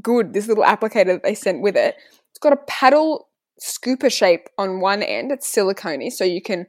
good. 0.00 0.32
This 0.32 0.46
little 0.48 0.64
applicator 0.64 1.06
that 1.06 1.22
they 1.22 1.34
sent 1.34 1.62
with 1.62 1.76
it. 1.76 1.96
It's 2.30 2.38
got 2.38 2.52
a 2.52 2.58
paddle 2.66 3.28
scooper 3.60 4.12
shape 4.12 4.48
on 4.58 4.80
one 4.80 5.02
end. 5.02 5.32
It's 5.32 5.48
silicone 5.48 6.10
so 6.10 6.24
you 6.24 6.42
can 6.42 6.66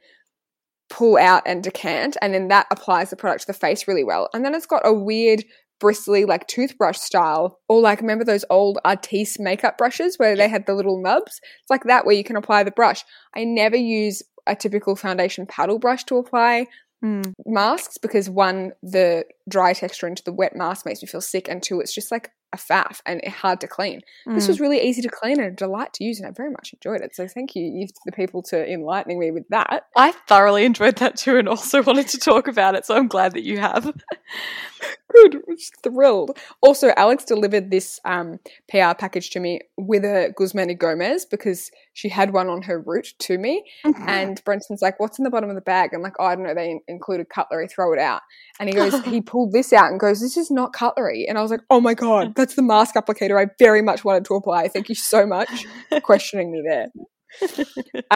pull 0.90 1.18
out 1.18 1.44
and 1.46 1.64
decant, 1.64 2.18
and 2.22 2.34
then 2.34 2.48
that 2.48 2.66
applies 2.72 3.10
the 3.10 3.16
product 3.16 3.42
to 3.42 3.48
the 3.48 3.54
face 3.54 3.88
really 3.88 4.04
well. 4.04 4.30
And 4.34 4.44
then 4.44 4.56
it's 4.56 4.66
got 4.66 4.82
a 4.86 4.94
weird 4.94 5.44
bristly 5.80 6.26
like 6.26 6.48
toothbrush 6.48 6.98
style 6.98 7.60
or 7.68 7.82
like 7.82 8.02
remember 8.02 8.26
those 8.26 8.46
old 8.50 8.78
artiste 8.86 9.40
makeup 9.40 9.78
brushes 9.78 10.18
where 10.18 10.36
they 10.36 10.48
had 10.48 10.66
the 10.66 10.74
little 10.74 11.02
nubs 11.02 11.40
it's 11.62 11.70
like 11.70 11.84
that 11.86 12.06
where 12.06 12.16
you 12.16 12.24
can 12.24 12.36
apply 12.36 12.64
the 12.64 12.72
brush 12.72 13.04
i 13.36 13.44
never 13.44 13.78
use 13.78 14.22
a 14.48 14.56
typical 14.56 14.96
foundation 14.96 15.46
paddle 15.46 15.80
brush 15.80 16.04
to 16.04 16.18
apply 16.18 16.66
Mm. 17.04 17.34
masks 17.46 17.98
because 17.98 18.30
one, 18.30 18.74
the 18.84 19.24
dry 19.48 19.72
texture 19.72 20.06
into 20.06 20.22
the 20.22 20.34
wet 20.34 20.54
mask 20.54 20.86
makes 20.86 21.02
me 21.02 21.08
feel 21.08 21.22
sick, 21.22 21.48
and 21.48 21.64
two, 21.64 21.80
it's 21.80 21.96
just 21.96 22.12
like 22.12 22.32
a 22.52 22.58
faff 22.58 23.00
and 23.06 23.26
hard 23.26 23.62
to 23.62 23.68
clean. 23.68 24.02
This 24.28 24.46
Mm. 24.46 24.48
was 24.50 24.60
really 24.60 24.82
easy 24.82 25.02
to 25.04 25.08
clean 25.10 25.40
and 25.40 25.54
a 25.54 25.56
delight 25.56 25.94
to 25.94 26.04
use, 26.04 26.20
and 26.20 26.28
I 26.28 26.32
very 26.32 26.50
much 26.50 26.74
enjoyed 26.74 27.00
it. 27.00 27.16
So 27.16 27.26
thank 27.26 27.56
you, 27.56 27.64
you 27.64 27.88
the 28.06 28.12
people, 28.12 28.42
to 28.44 28.70
enlightening 28.70 29.18
me 29.18 29.32
with 29.32 29.48
that. 29.48 29.86
I 29.96 30.12
thoroughly 30.28 30.66
enjoyed 30.66 30.98
that 30.98 31.16
too 31.16 31.38
and 31.38 31.48
also 31.48 31.82
wanted 31.84 32.10
to 32.10 32.18
talk 32.18 32.50
about 32.50 32.76
it, 32.76 32.86
so 32.86 32.98
I'm 32.98 33.08
glad 33.08 33.32
that 33.32 33.44
you 33.44 33.60
have. 33.60 33.86
Good, 35.12 35.38
I 35.38 35.40
was 35.48 35.72
thrilled. 35.84 36.38
Also, 36.62 36.92
Alex 36.96 37.24
delivered 37.26 37.72
this 37.72 38.00
um, 38.06 38.40
PR 38.70 38.94
package 38.98 39.32
to 39.32 39.40
me 39.40 39.62
with 39.78 40.04
a 40.04 40.32
Guzman 40.36 40.68
y 40.68 40.74
Gomez 40.76 41.26
because 41.26 41.72
she 41.94 42.10
had 42.10 42.32
one 42.32 42.48
on 42.48 42.62
her 42.64 42.80
route 42.80 43.14
to 43.20 43.38
me. 43.38 43.64
And 44.08 44.42
Brenton's 44.46 44.82
like, 44.82 45.00
"What's 45.00 45.18
in 45.18 45.24
the 45.24 45.30
bottom 45.30 45.50
of 45.50 45.56
the 45.56 45.62
bag?" 45.62 45.92
I'm 45.94 46.02
like, 46.02 46.14
"Oh, 46.20 46.26
I 46.26 46.36
don't 46.36 46.46
know. 46.46 46.54
They 46.54 46.72
in- 46.72 46.82
included 46.88 47.30
cutlery. 47.30 47.68
Throw 47.68 47.92
it 47.94 48.00
out." 48.00 48.22
And 48.60 48.70
he 48.70 48.76
goes, 48.76 49.00
he 49.06 49.22
pulled 49.22 49.52
this 49.52 49.74
out 49.74 49.90
and 49.90 50.00
goes, 50.00 50.22
"This 50.22 50.38
is 50.38 50.52
not 50.52 50.74
cutlery." 50.74 51.26
And 51.28 51.38
I 51.38 51.42
was 51.42 51.52
like, 51.52 51.62
"Oh 51.70 51.82
my 51.82 51.94
god, 51.94 52.36
that's 52.36 52.56
the 52.56 52.62
mask 52.62 52.96
applicator 52.96 53.42
I 53.42 53.50
very 53.58 53.82
much 53.82 54.06
wanted 54.06 54.26
to 54.26 54.36
apply. 54.36 54.68
Thank 54.68 54.90
you 54.90 54.96
so 54.96 55.26
much 55.26 55.66
for 55.90 56.00
questioning 56.02 56.52
me 56.52 56.64
there." 56.68 56.88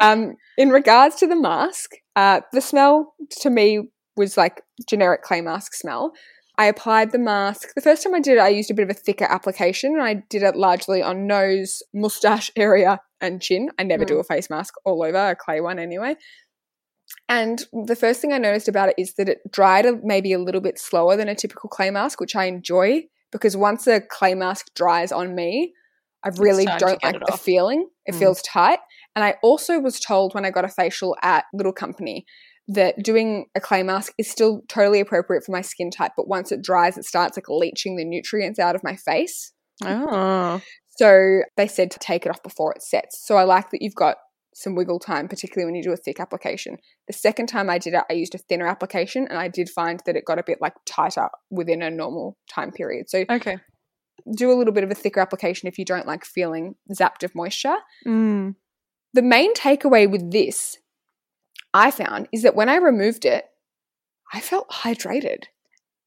um, 0.01 0.35
in 0.57 0.69
regards 0.69 1.15
to 1.17 1.27
the 1.27 1.35
mask, 1.35 1.91
uh, 2.15 2.41
the 2.51 2.61
smell 2.61 3.13
to 3.41 3.49
me 3.49 3.89
was 4.15 4.37
like 4.37 4.61
generic 4.87 5.23
clay 5.23 5.41
mask 5.41 5.73
smell. 5.73 6.13
I 6.57 6.65
applied 6.65 7.11
the 7.11 7.19
mask. 7.19 7.73
The 7.75 7.81
first 7.81 8.03
time 8.03 8.13
I 8.13 8.19
did 8.19 8.37
it, 8.37 8.41
I 8.41 8.49
used 8.49 8.69
a 8.69 8.75
bit 8.75 8.83
of 8.83 8.89
a 8.95 8.99
thicker 8.99 9.25
application 9.25 9.93
and 9.93 10.03
I 10.03 10.23
did 10.29 10.43
it 10.43 10.55
largely 10.55 11.01
on 11.01 11.25
nose, 11.25 11.81
mustache 11.93 12.51
area, 12.55 12.99
and 13.19 13.41
chin. 13.41 13.69
I 13.79 13.83
never 13.83 14.05
do 14.05 14.19
a 14.19 14.23
face 14.23 14.49
mask 14.49 14.75
all 14.85 15.03
over, 15.03 15.31
a 15.31 15.35
clay 15.35 15.61
one 15.61 15.79
anyway. 15.79 16.15
And 17.27 17.63
the 17.85 17.95
first 17.95 18.21
thing 18.21 18.33
I 18.33 18.37
noticed 18.37 18.67
about 18.67 18.89
it 18.89 18.95
is 18.97 19.15
that 19.15 19.29
it 19.29 19.39
dried 19.51 19.85
a, 19.85 19.99
maybe 20.03 20.33
a 20.33 20.39
little 20.39 20.61
bit 20.61 20.77
slower 20.79 21.15
than 21.15 21.27
a 21.27 21.35
typical 21.35 21.69
clay 21.69 21.89
mask, 21.89 22.19
which 22.19 22.35
I 22.35 22.45
enjoy 22.45 23.03
because 23.31 23.57
once 23.57 23.87
a 23.87 24.01
clay 24.01 24.35
mask 24.35 24.67
dries 24.75 25.11
on 25.11 25.33
me, 25.33 25.73
I 26.23 26.29
really 26.37 26.65
don't 26.65 27.03
like 27.03 27.19
the 27.25 27.37
feeling. 27.37 27.89
It 28.05 28.13
Mm. 28.13 28.19
feels 28.19 28.41
tight. 28.43 28.79
And 29.15 29.25
I 29.25 29.35
also 29.41 29.79
was 29.79 29.99
told 29.99 30.33
when 30.33 30.45
I 30.45 30.51
got 30.51 30.65
a 30.65 30.69
facial 30.69 31.17
at 31.21 31.45
Little 31.53 31.73
Company 31.73 32.25
that 32.67 33.01
doing 33.03 33.45
a 33.55 33.59
clay 33.59 33.83
mask 33.83 34.13
is 34.17 34.29
still 34.29 34.61
totally 34.69 34.99
appropriate 34.99 35.43
for 35.43 35.51
my 35.51 35.61
skin 35.61 35.91
type, 35.91 36.13
but 36.15 36.27
once 36.27 36.51
it 36.51 36.61
dries, 36.61 36.97
it 36.97 37.05
starts 37.05 37.37
like 37.37 37.49
leaching 37.49 37.97
the 37.97 38.05
nutrients 38.05 38.59
out 38.59 38.75
of 38.75 38.83
my 38.83 38.95
face. 38.95 39.51
Oh. 39.83 40.61
So 40.97 41.41
they 41.57 41.67
said 41.67 41.91
to 41.91 41.99
take 41.99 42.25
it 42.25 42.29
off 42.29 42.41
before 42.43 42.71
it 42.73 42.81
sets. 42.83 43.25
So 43.25 43.35
I 43.35 43.43
like 43.43 43.71
that 43.71 43.81
you've 43.81 43.95
got 43.95 44.17
some 44.55 44.75
wiggle 44.75 44.99
time, 44.99 45.27
particularly 45.27 45.65
when 45.65 45.75
you 45.75 45.81
do 45.83 45.91
a 45.91 45.97
thick 45.97 46.19
application. 46.19 46.77
The 47.07 47.13
second 47.13 47.47
time 47.47 47.69
I 47.69 47.79
did 47.79 47.95
it, 47.95 48.03
I 48.09 48.13
used 48.13 48.35
a 48.35 48.37
thinner 48.37 48.67
application 48.67 49.27
and 49.27 49.39
I 49.39 49.47
did 49.47 49.67
find 49.69 49.99
that 50.05 50.15
it 50.15 50.25
got 50.25 50.37
a 50.39 50.43
bit 50.45 50.59
like 50.61 50.75
tighter 50.85 51.29
within 51.49 51.81
a 51.81 51.89
normal 51.89 52.37
time 52.49 52.71
period. 52.71 53.09
So 53.09 53.25
Okay. 53.29 53.57
do 54.35 54.51
a 54.51 54.53
little 54.53 54.71
bit 54.73 54.83
of 54.83 54.91
a 54.91 54.95
thicker 54.95 55.19
application 55.19 55.67
if 55.67 55.79
you 55.79 55.85
don't 55.85 56.05
like 56.05 56.23
feeling 56.23 56.75
zapped 56.93 57.23
of 57.23 57.33
moisture. 57.35 57.77
Mm. 58.07 58.55
the 59.15 59.21
main 59.23 59.53
takeaway 59.55 60.09
with 60.09 60.31
this, 60.31 60.77
I 61.73 61.91
found, 61.91 62.27
is 62.31 62.43
that 62.43 62.55
when 62.55 62.69
I 62.69 62.75
removed 62.75 63.25
it, 63.25 63.45
I 64.31 64.39
felt 64.39 64.69
hydrated. 64.69 65.45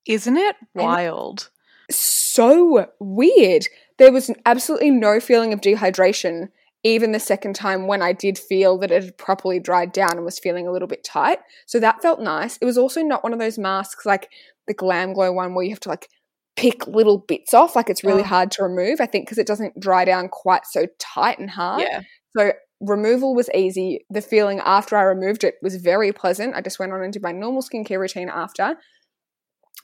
Isn't 0.06 0.36
it 0.36 0.56
And- 0.74 0.84
wild? 0.84 1.50
So 1.90 2.88
weird. 2.98 3.66
There 3.98 4.12
was 4.12 4.30
absolutely 4.44 4.90
no 4.90 5.20
feeling 5.20 5.52
of 5.52 5.60
dehydration, 5.60 6.48
even 6.82 7.12
the 7.12 7.20
second 7.20 7.54
time 7.54 7.86
when 7.86 8.02
I 8.02 8.12
did 8.12 8.38
feel 8.38 8.78
that 8.78 8.90
it 8.90 9.02
had 9.04 9.16
properly 9.18 9.58
dried 9.58 9.92
down 9.92 10.12
and 10.12 10.24
was 10.24 10.38
feeling 10.38 10.66
a 10.66 10.72
little 10.72 10.88
bit 10.88 11.02
tight. 11.04 11.38
So 11.66 11.80
that 11.80 12.02
felt 12.02 12.20
nice. 12.20 12.58
It 12.58 12.64
was 12.64 12.78
also 12.78 13.02
not 13.02 13.22
one 13.22 13.32
of 13.32 13.38
those 13.38 13.58
masks 13.58 14.04
like 14.06 14.28
the 14.66 14.74
Glam 14.74 15.12
Glow 15.12 15.32
one 15.32 15.54
where 15.54 15.64
you 15.64 15.70
have 15.70 15.80
to 15.80 15.88
like 15.88 16.08
pick 16.56 16.86
little 16.86 17.18
bits 17.18 17.54
off. 17.54 17.74
Like 17.76 17.88
it's 17.90 18.04
really 18.04 18.22
Oh. 18.22 18.26
hard 18.26 18.50
to 18.52 18.62
remove, 18.64 19.00
I 19.00 19.06
think, 19.06 19.26
because 19.26 19.38
it 19.38 19.46
doesn't 19.46 19.78
dry 19.80 20.04
down 20.04 20.28
quite 20.28 20.66
so 20.66 20.86
tight 20.98 21.38
and 21.38 21.50
hard. 21.50 21.82
Yeah. 21.82 22.00
So 22.36 22.52
removal 22.80 23.34
was 23.34 23.50
easy. 23.54 24.04
The 24.10 24.20
feeling 24.20 24.60
after 24.60 24.96
I 24.96 25.02
removed 25.02 25.44
it 25.44 25.56
was 25.62 25.76
very 25.76 26.12
pleasant. 26.12 26.54
I 26.54 26.60
just 26.60 26.78
went 26.78 26.92
on 26.92 27.02
and 27.02 27.12
did 27.12 27.22
my 27.22 27.32
normal 27.32 27.62
skincare 27.62 27.98
routine 27.98 28.28
after. 28.28 28.76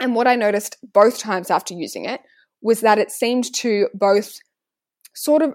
And 0.00 0.14
what 0.14 0.26
I 0.26 0.36
noticed 0.36 0.76
both 0.92 1.18
times 1.18 1.50
after 1.50 1.74
using 1.74 2.04
it 2.04 2.20
was 2.62 2.80
that 2.80 2.98
it 2.98 3.10
seemed 3.10 3.52
to 3.54 3.88
both 3.94 4.38
sort 5.14 5.42
of 5.42 5.54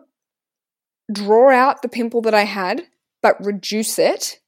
draw 1.11 1.51
out 1.51 1.81
the 1.81 1.89
pimple 1.89 2.21
that 2.21 2.33
I 2.33 2.43
had, 2.43 2.83
but 3.21 3.43
reduce 3.43 3.97
it 3.97 4.39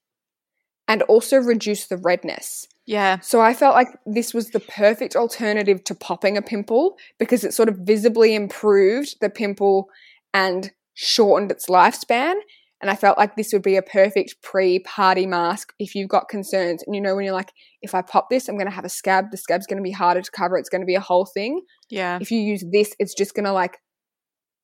and 0.88 1.01
also 1.03 1.38
reduce 1.38 1.88
the 1.88 1.98
redness. 1.98 2.67
Yeah. 2.86 3.19
So 3.19 3.39
I 3.39 3.53
felt 3.53 3.75
like 3.75 3.89
this 4.05 4.34
was 4.34 4.50
the 4.50 4.60
perfect 4.60 5.15
alternative 5.15 5.84
to 5.86 5.96
popping 5.96 6.38
a 6.38 6.41
pimple 6.41 6.98
because 7.19 7.43
it 7.43 7.53
sort 7.53 7.69
of 7.69 7.77
visibly 7.77 8.34
improved 8.34 9.17
the 9.22 9.29
pimple 9.29 9.89
and 10.34 10.72
shortened 10.96 11.51
its 11.51 11.67
lifespan. 11.67 12.34
And 12.81 12.89
I 12.89 12.95
felt 12.95 13.17
like 13.17 13.36
this 13.36 13.51
would 13.51 13.62
be 13.62 13.75
a 13.75 13.81
perfect 13.81 14.41
pre 14.41 14.79
party 14.79 15.25
mask 15.25 15.74
if 15.79 15.95
you've 15.95 16.09
got 16.09 16.29
concerns. 16.29 16.81
And 16.86 16.95
you 16.95 17.01
know, 17.01 17.15
when 17.15 17.25
you're 17.25 17.33
like, 17.33 17.51
if 17.81 17.93
I 17.93 18.01
pop 18.01 18.29
this, 18.29 18.48
I'm 18.48 18.55
going 18.55 18.69
to 18.69 18.75
have 18.75 18.86
a 18.86 18.89
scab. 18.89 19.31
The 19.31 19.38
scab's 19.38 19.67
going 19.67 19.77
to 19.77 19.83
be 19.83 19.91
harder 19.91 20.21
to 20.21 20.31
cover. 20.31 20.57
It's 20.57 20.69
going 20.69 20.81
to 20.81 20.88
be 20.88 20.95
a 20.95 21.01
whole 21.01 21.25
thing. 21.25 21.62
Yeah. 21.89 22.19
If 22.21 22.31
you 22.31 22.39
use 22.39 22.63
this, 22.71 22.95
it's 23.00 23.13
just 23.13 23.33
going 23.33 23.45
to 23.45 23.51
like 23.51 23.79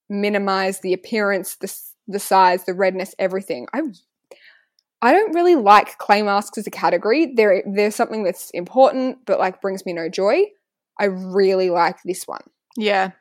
minimize 0.10 0.80
the 0.80 0.94
appearance, 0.94 1.56
the, 1.58 1.74
the 2.08 2.20
size, 2.20 2.66
the 2.66 2.74
redness, 2.74 3.16
everything. 3.20 3.68
I 3.74 3.82
I 5.02 5.12
don't 5.12 5.36
really 5.36 5.56
like 5.56 5.98
clay 5.98 6.22
masks 6.22 6.58
as 6.58 6.68
a 6.68 6.72
category. 6.72 7.34
They're 7.36 7.64
they're 7.76 7.92
something 7.92 8.24
that's 8.24 8.50
important, 8.52 9.20
but 9.26 9.40
like 9.40 9.62
brings 9.62 9.86
me 9.86 9.94
no 9.94 10.10
joy. 10.10 10.46
I 11.00 11.06
really 11.06 11.70
like 11.70 11.98
this 12.04 12.26
one. 12.26 12.44
Yeah. 12.78 13.12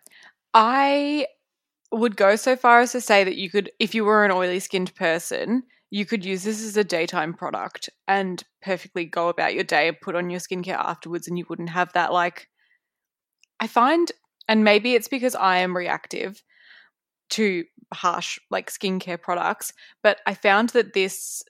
I 0.55 1.27
would 1.99 2.17
go 2.17 2.37
so 2.37 2.57
far 2.57 2.81
as 2.81 2.93
to 2.93 3.01
say 3.01 3.25
that 3.25 3.37
you 3.37 3.51
could, 3.51 3.71
if 3.79 3.95
you 3.95 4.05
were 4.05 4.25
an 4.25 4.31
oily 4.31 4.61
skinned 4.61 4.95
person, 4.95 5.63
you 5.91 6.05
could 6.05 6.25
use 6.25 6.45
this 6.45 6.63
as 6.65 6.77
a 6.77 6.85
daytime 6.85 7.35
product 7.35 7.89
and 8.09 8.43
perfectly 8.63 9.05
go 9.05 9.29
about 9.29 9.55
your 9.55 9.65
day 9.65 9.89
and 9.89 10.01
put 10.01 10.17
on 10.17 10.31
your 10.31 10.41
skincare 10.41 10.79
afterwards, 10.79 11.29
and 11.29 11.39
you 11.39 11.45
wouldn't 11.49 11.71
have 11.71 11.93
that 11.93 12.13
like. 12.13 12.49
I 13.61 13.67
find, 13.67 14.11
and 14.49 14.65
maybe 14.65 14.95
it's 14.95 15.09
because 15.09 15.35
I 15.35 15.59
am 15.59 15.77
reactive 15.77 16.43
to 17.31 17.65
harsh 17.93 18.39
like 18.51 18.71
skincare 18.71 19.21
products, 19.21 19.73
but 20.03 20.21
I 20.27 20.35
found 20.35 20.71
that 20.71 20.95
this 20.95 21.43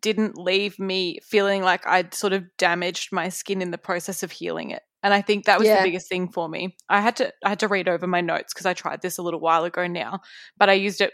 didn't 0.00 0.36
leave 0.36 0.78
me 0.78 1.18
feeling 1.22 1.62
like 1.62 1.86
I'd 1.86 2.14
sort 2.14 2.32
of 2.32 2.44
damaged 2.58 3.12
my 3.12 3.28
skin 3.28 3.62
in 3.62 3.70
the 3.70 3.78
process 3.78 4.22
of 4.22 4.30
healing 4.30 4.70
it. 4.70 4.82
And 5.02 5.14
I 5.14 5.22
think 5.22 5.44
that 5.46 5.58
was 5.58 5.66
Yeah. 5.68 5.78
the 5.78 5.84
biggest 5.88 6.08
thing 6.08 6.28
for 6.30 6.48
me. 6.48 6.76
I 6.88 7.00
had 7.00 7.16
to 7.16 7.32
I 7.44 7.48
had 7.50 7.60
to 7.60 7.68
read 7.68 7.88
over 7.88 8.06
my 8.06 8.20
notes 8.20 8.52
because 8.52 8.66
I 8.66 8.74
tried 8.74 9.02
this 9.02 9.18
a 9.18 9.22
little 9.22 9.40
while 9.40 9.64
ago 9.64 9.86
now, 9.86 10.20
but 10.56 10.68
I 10.68 10.74
used 10.74 11.00
it 11.00 11.12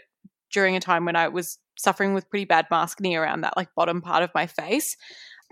during 0.51 0.75
a 0.75 0.79
time 0.79 1.05
when 1.05 1.15
I 1.15 1.27
was 1.29 1.57
suffering 1.77 2.13
with 2.13 2.29
pretty 2.29 2.45
bad 2.45 2.67
maskne 2.71 3.15
around 3.19 3.41
that 3.41 3.55
like 3.57 3.69
bottom 3.75 4.01
part 4.01 4.23
of 4.23 4.31
my 4.35 4.47
face. 4.47 4.95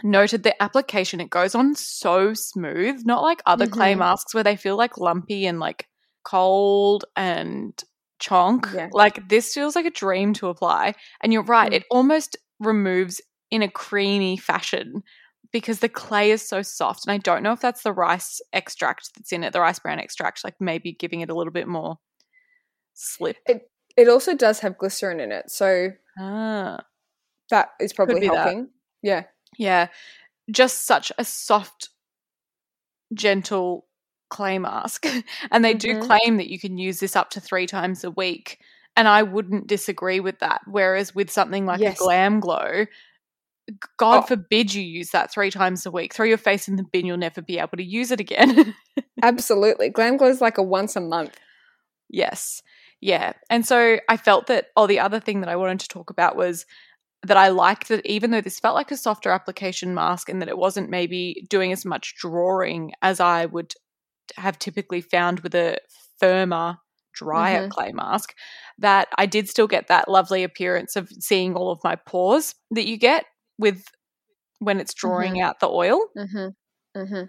Noted 0.04 0.44
the 0.44 0.62
application 0.62 1.22
it 1.22 1.30
goes 1.30 1.56
on 1.56 1.76
so 1.76 2.34
smooth, 2.34 3.04
not 3.06 3.22
like 3.24 3.42
other 3.46 3.68
clay 3.68 3.94
Mhm. 3.94 4.00
masks 4.00 4.34
where 4.34 4.44
they 4.44 4.58
feel 4.58 4.76
like 4.76 4.98
lumpy 4.98 5.46
and 5.46 5.60
like 5.60 5.88
cold 6.26 7.06
and 7.16 7.82
chonk. 8.22 8.74
Yeah. 8.74 8.90
Like 8.92 9.30
this 9.30 9.54
feels 9.54 9.76
like 9.76 9.86
a 9.86 9.92
dream 9.92 10.34
to 10.34 10.48
apply. 10.48 10.96
And 11.22 11.32
you're 11.32 11.44
right, 11.44 11.72
Mm. 11.72 11.76
it 11.76 11.84
almost 11.90 12.36
removes 12.60 13.22
in 13.52 13.62
a 13.62 13.70
creamy 13.70 14.36
fashion 14.38 15.04
because 15.56 15.80
the 15.80 15.88
clay 15.88 16.32
is 16.32 16.46
so 16.46 16.62
soft. 16.62 17.08
And 17.08 17.14
I 17.14 17.18
don't 17.18 17.42
know 17.42 17.54
if 17.54 17.62
that's 17.62 17.82
the 17.84 17.94
rice 17.94 18.42
extract 18.52 19.12
that's 19.16 19.32
in 19.32 19.42
it, 19.42 19.54
the 19.54 19.62
rice 19.62 19.80
bran 19.80 20.00
extract, 20.00 20.44
like 20.44 20.56
maybe 20.60 20.92
giving 20.92 21.22
it 21.22 21.30
a 21.30 21.34
little 21.34 21.54
bit 21.54 21.66
more 21.66 21.98
slip. 22.94 23.38
It 23.96 24.10
also 24.10 24.36
does 24.36 24.60
have 24.60 24.78
glycerin 24.78 25.22
in 25.22 25.32
it, 25.32 25.50
so 25.50 25.92
Ah. 26.20 26.84
that 27.52 27.70
is 27.80 27.94
probably 27.94 28.20
be 28.20 28.28
that. 28.28 28.36
helping. 28.36 28.70
Yeah. 29.02 29.24
Yeah. 29.58 29.88
Just 30.52 30.86
such 30.86 31.14
a 31.18 31.24
soft, 31.24 31.88
gentle 33.14 33.88
clay 34.30 34.60
mask. 34.60 35.06
and 35.52 35.64
they 35.64 35.74
do 35.74 35.96
Mhm. 35.96 36.06
claim 36.06 36.36
that 36.38 36.50
you 36.50 36.60
can 36.60 36.78
use 36.78 37.00
this 37.00 37.16
up 37.16 37.30
to 37.30 37.40
three 37.40 37.66
times 37.66 38.04
a 38.04 38.12
week. 38.12 38.60
And 38.98 39.08
I 39.08 39.24
wouldn't 39.24 39.68
disagree 39.68 40.20
with 40.20 40.40
that. 40.40 40.62
Whereas 40.68 41.16
with 41.16 41.32
something 41.32 41.66
like 41.66 41.80
Yes. 41.80 41.96
a 41.96 42.04
glam 42.04 42.40
glow, 42.42 42.86
God 43.98 44.24
Oh. 44.24 44.28
forbid 44.28 44.74
you 44.74 44.82
use 44.84 45.10
that 45.12 45.32
three 45.32 45.50
times 45.52 45.86
a 45.86 45.92
week. 45.92 46.14
Throw 46.14 46.26
your 46.26 46.38
face 46.38 46.68
in 46.68 46.76
the 46.76 46.84
bin, 46.84 47.06
you'll 47.06 47.18
never 47.18 47.42
be 47.42 47.58
able 47.60 47.78
to 47.78 47.84
use 47.84 48.12
it 48.12 48.20
again. 48.20 48.76
Absolutely. 49.24 49.90
Glam 49.90 50.18
Glow 50.18 50.28
is 50.28 50.42
like 50.42 50.58
a 50.58 50.64
once 50.64 50.96
a 50.96 51.02
month. 51.02 51.36
Yes. 52.10 52.62
Yeah. 53.02 53.34
And 53.50 53.66
so 53.66 53.98
I 54.08 54.18
felt 54.18 54.48
that, 54.48 54.68
oh, 54.78 54.88
the 54.88 55.00
other 55.00 55.20
thing 55.20 55.42
that 55.42 55.50
I 55.50 55.56
wanted 55.56 55.80
to 55.82 55.88
talk 55.88 56.10
about 56.10 56.36
was 56.36 56.66
that 57.24 57.38
I 57.38 57.48
liked 57.50 57.88
that 57.88 58.06
even 58.06 58.30
though 58.32 58.42
this 58.42 58.60
felt 58.60 58.76
like 58.76 58.92
a 58.92 58.98
softer 58.98 59.32
application 59.32 59.94
mask 59.96 60.30
and 60.30 60.42
that 60.42 60.50
it 60.50 60.58
wasn't 60.58 60.90
maybe 60.92 61.46
doing 61.50 61.72
as 61.72 61.84
much 61.86 62.16
drawing 62.20 62.92
as 63.02 63.20
I 63.20 63.48
would 63.48 63.74
have 64.38 64.60
typically 64.60 65.02
found 65.02 65.40
with 65.40 65.56
a 65.56 65.78
firmer, 66.20 66.78
drier 67.14 67.68
Mhm. 67.68 67.72
clay 67.72 67.92
mask, 67.94 68.36
that 68.78 69.08
I 69.18 69.26
did 69.26 69.50
still 69.50 69.68
get 69.68 69.88
that 69.88 70.08
lovely 70.08 70.44
appearance 70.44 70.96
of 70.96 71.10
seeing 71.20 71.56
all 71.56 71.72
of 71.72 71.80
my 71.84 71.96
pores 71.96 72.54
that 72.72 72.86
you 72.86 72.98
get 72.98 73.26
with 73.58 73.86
when 74.60 74.80
it's 74.80 74.94
drawing 74.94 75.42
out 75.42 75.60
the 75.60 75.70
oil. 75.70 76.00
Mm-hmm. 76.18 77.00
Mm-hmm. 77.00 77.24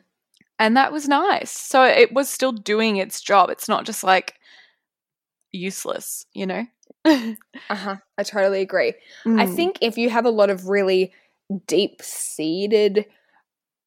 And 0.59 0.77
that 0.77 0.93
was 0.93 1.07
nice. 1.09 1.51
So 1.51 1.83
it 1.85 2.13
was 2.13 2.29
still 2.29 2.53
doing 2.53 2.97
its 2.97 3.21
job. 3.21 3.51
It's 3.51 3.69
not 3.69 3.85
just 3.85 4.03
like 4.05 4.35
useless, 5.53 6.27
you 6.33 6.47
know? 6.47 6.67
Uh-huh. 7.69 7.97
I 8.17 8.23
totally 8.23 8.61
agree. 8.61 8.95
I 9.27 9.47
Mm. 9.47 9.57
think 9.57 9.79
if 9.81 9.99
you 9.99 10.09
have 10.09 10.25
a 10.25 10.31
lot 10.31 10.51
of 10.51 10.69
really 10.69 11.13
deep 11.67 12.01
seated 12.01 13.07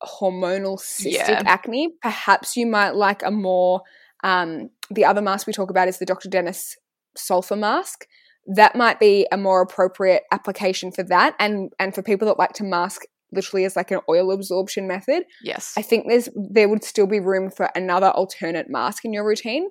hormonal 0.04 0.78
cystic 0.78 1.14
Yeah. 1.14 1.44
acne, 1.46 1.94
perhaps 2.02 2.58
you 2.58 2.66
might 2.66 2.96
like 2.96 3.24
a 3.24 3.32
more 3.32 3.82
um 4.24 4.70
the 4.92 5.06
other 5.06 5.22
mask 5.22 5.48
we 5.48 5.54
talk 5.54 5.70
about 5.70 5.88
is 5.88 5.98
the 6.00 6.06
Dr. 6.06 6.28
Dennis 6.30 6.76
sulfur 7.16 7.56
mask. 7.56 8.06
That 8.56 8.76
might 8.76 9.00
be 9.00 9.28
a 9.32 9.38
more 9.38 9.62
appropriate 9.62 10.24
application 10.32 10.92
for 10.92 11.04
that 11.04 11.36
and 11.40 11.72
and 11.80 11.94
for 11.94 12.02
people 12.02 12.28
that 12.28 12.40
like 12.40 12.54
to 12.54 12.64
mask 12.64 13.04
literally 13.32 13.66
as 13.66 13.76
like 13.76 13.92
an 13.92 14.00
oil 14.10 14.32
absorption 14.32 14.88
method. 14.88 15.24
yes. 15.44 15.74
I 15.78 15.82
think 15.82 16.06
there's 16.08 16.30
there 16.36 16.68
would 16.68 16.84
still 16.84 17.08
be 17.08 17.20
room 17.20 17.52
for 17.52 17.70
another 17.76 18.10
alternate 18.10 18.70
mask 18.70 19.06
in 19.06 19.14
your 19.14 19.26
routine, 19.26 19.70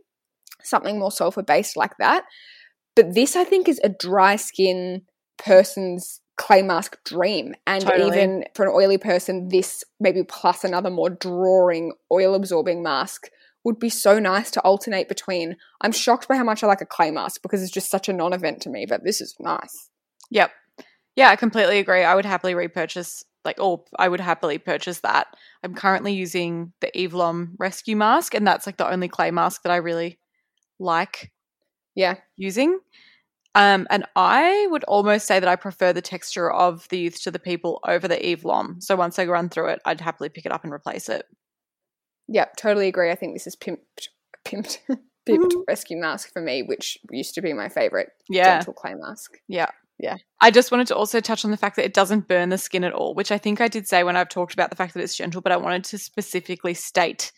something 0.62 0.98
more 0.98 1.10
sulfur 1.10 1.42
based 1.42 1.76
like 1.76 1.96
that. 1.98 2.24
But 2.94 3.14
this, 3.14 3.36
I 3.36 3.44
think, 3.44 3.68
is 3.68 3.80
a 3.84 3.88
dry 3.88 4.36
skin 4.36 5.02
person's 5.38 6.20
clay 6.36 6.62
mask 6.62 6.96
dream, 7.04 7.54
and 7.66 7.84
Totally. 7.84 8.08
even 8.08 8.44
for 8.54 8.64
an 8.64 8.72
oily 8.74 8.98
person, 8.98 9.48
this 9.48 9.84
maybe 10.00 10.22
plus 10.22 10.64
another 10.64 10.90
more 10.90 11.10
drawing 11.10 11.92
oil 12.12 12.34
absorbing 12.34 12.82
mask 12.82 13.28
would 13.64 13.78
be 13.78 13.88
so 13.88 14.18
nice 14.18 14.50
to 14.52 14.60
alternate 14.62 15.08
between. 15.08 15.56
I'm 15.80 15.92
shocked 15.92 16.28
by 16.28 16.36
how 16.36 16.44
much 16.44 16.62
I 16.62 16.66
like 16.66 16.80
a 16.80 16.86
clay 16.86 17.10
mask 17.10 17.42
because 17.42 17.62
it's 17.62 17.72
just 17.72 17.90
such 17.90 18.08
a 18.08 18.12
non-event 18.12 18.62
to 18.62 18.70
me, 18.70 18.86
but 18.88 19.04
this 19.04 19.20
is 19.20 19.34
nice. 19.40 19.90
Yep. 20.30 20.50
Yeah, 21.16 21.30
I 21.30 21.36
completely 21.36 21.78
agree. 21.78 22.04
I 22.04 22.14
would 22.14 22.24
happily 22.24 22.54
repurchase, 22.54 23.24
like, 23.44 23.60
or 23.60 23.84
I 23.98 24.08
would 24.08 24.20
happily 24.20 24.58
purchase 24.58 25.00
that. 25.00 25.26
I'm 25.64 25.74
currently 25.74 26.12
using 26.12 26.72
the 26.80 26.96
Eve 26.96 27.12
Lom 27.12 27.56
Rescue 27.58 27.96
Mask, 27.96 28.34
and 28.34 28.46
that's 28.46 28.66
like 28.66 28.76
the 28.76 28.88
only 28.88 29.08
clay 29.08 29.32
mask 29.32 29.62
that 29.64 29.72
I 29.72 29.76
really 29.76 30.18
like 30.78 31.32
Yeah, 31.94 32.14
using. 32.36 32.78
Um, 33.56 33.88
and 33.90 34.04
I 34.14 34.68
would 34.70 34.84
almost 34.84 35.26
say 35.26 35.40
that 35.40 35.48
I 35.48 35.56
prefer 35.56 35.92
the 35.92 36.00
texture 36.00 36.48
of 36.48 36.86
the 36.90 36.98
Youth 36.98 37.20
to 37.22 37.32
the 37.32 37.40
People 37.40 37.80
over 37.84 38.06
the 38.06 38.24
Eve 38.24 38.44
Lom. 38.44 38.80
So 38.80 38.94
once 38.94 39.18
I 39.18 39.24
run 39.24 39.48
through 39.48 39.70
it, 39.70 39.80
I'd 39.84 40.00
happily 40.00 40.28
pick 40.28 40.46
it 40.46 40.52
up 40.52 40.62
and 40.62 40.72
replace 40.72 41.08
it. 41.08 41.26
Yep, 42.28 42.56
totally 42.56 42.88
agree. 42.88 43.10
I 43.10 43.14
think 43.14 43.34
this 43.34 43.46
is 43.46 43.56
pimped, 43.56 44.08
pimped, 44.44 44.78
pimped 45.28 45.52
rescue 45.66 45.96
mask 45.96 46.32
for 46.32 46.40
me, 46.42 46.62
which 46.62 46.98
used 47.10 47.34
to 47.34 47.42
be 47.42 47.52
my 47.52 47.68
favorite 47.68 48.10
Yeah. 48.28 48.58
gentle 48.58 48.74
clay 48.74 48.94
mask. 48.94 49.38
Yeah. 49.48 49.70
Yeah. 49.98 50.16
I 50.40 50.50
just 50.52 50.70
wanted 50.70 50.86
to 50.88 50.96
also 50.96 51.20
touch 51.20 51.44
on 51.44 51.50
the 51.50 51.56
fact 51.56 51.74
that 51.76 51.84
it 51.84 51.92
doesn't 51.94 52.28
burn 52.28 52.50
the 52.50 52.58
skin 52.58 52.84
at 52.84 52.92
all, 52.92 53.14
which 53.14 53.32
I 53.32 53.38
think 53.38 53.60
I 53.60 53.66
did 53.66 53.88
say 53.88 54.04
when 54.04 54.16
I've 54.16 54.28
talked 54.28 54.52
about 54.54 54.70
the 54.70 54.76
fact 54.76 54.94
that 54.94 55.02
it's 55.02 55.16
gentle, 55.16 55.40
but 55.40 55.50
I 55.50 55.56
wanted 55.56 55.82
to 55.84 55.98
specifically 55.98 56.72
state 56.74 57.32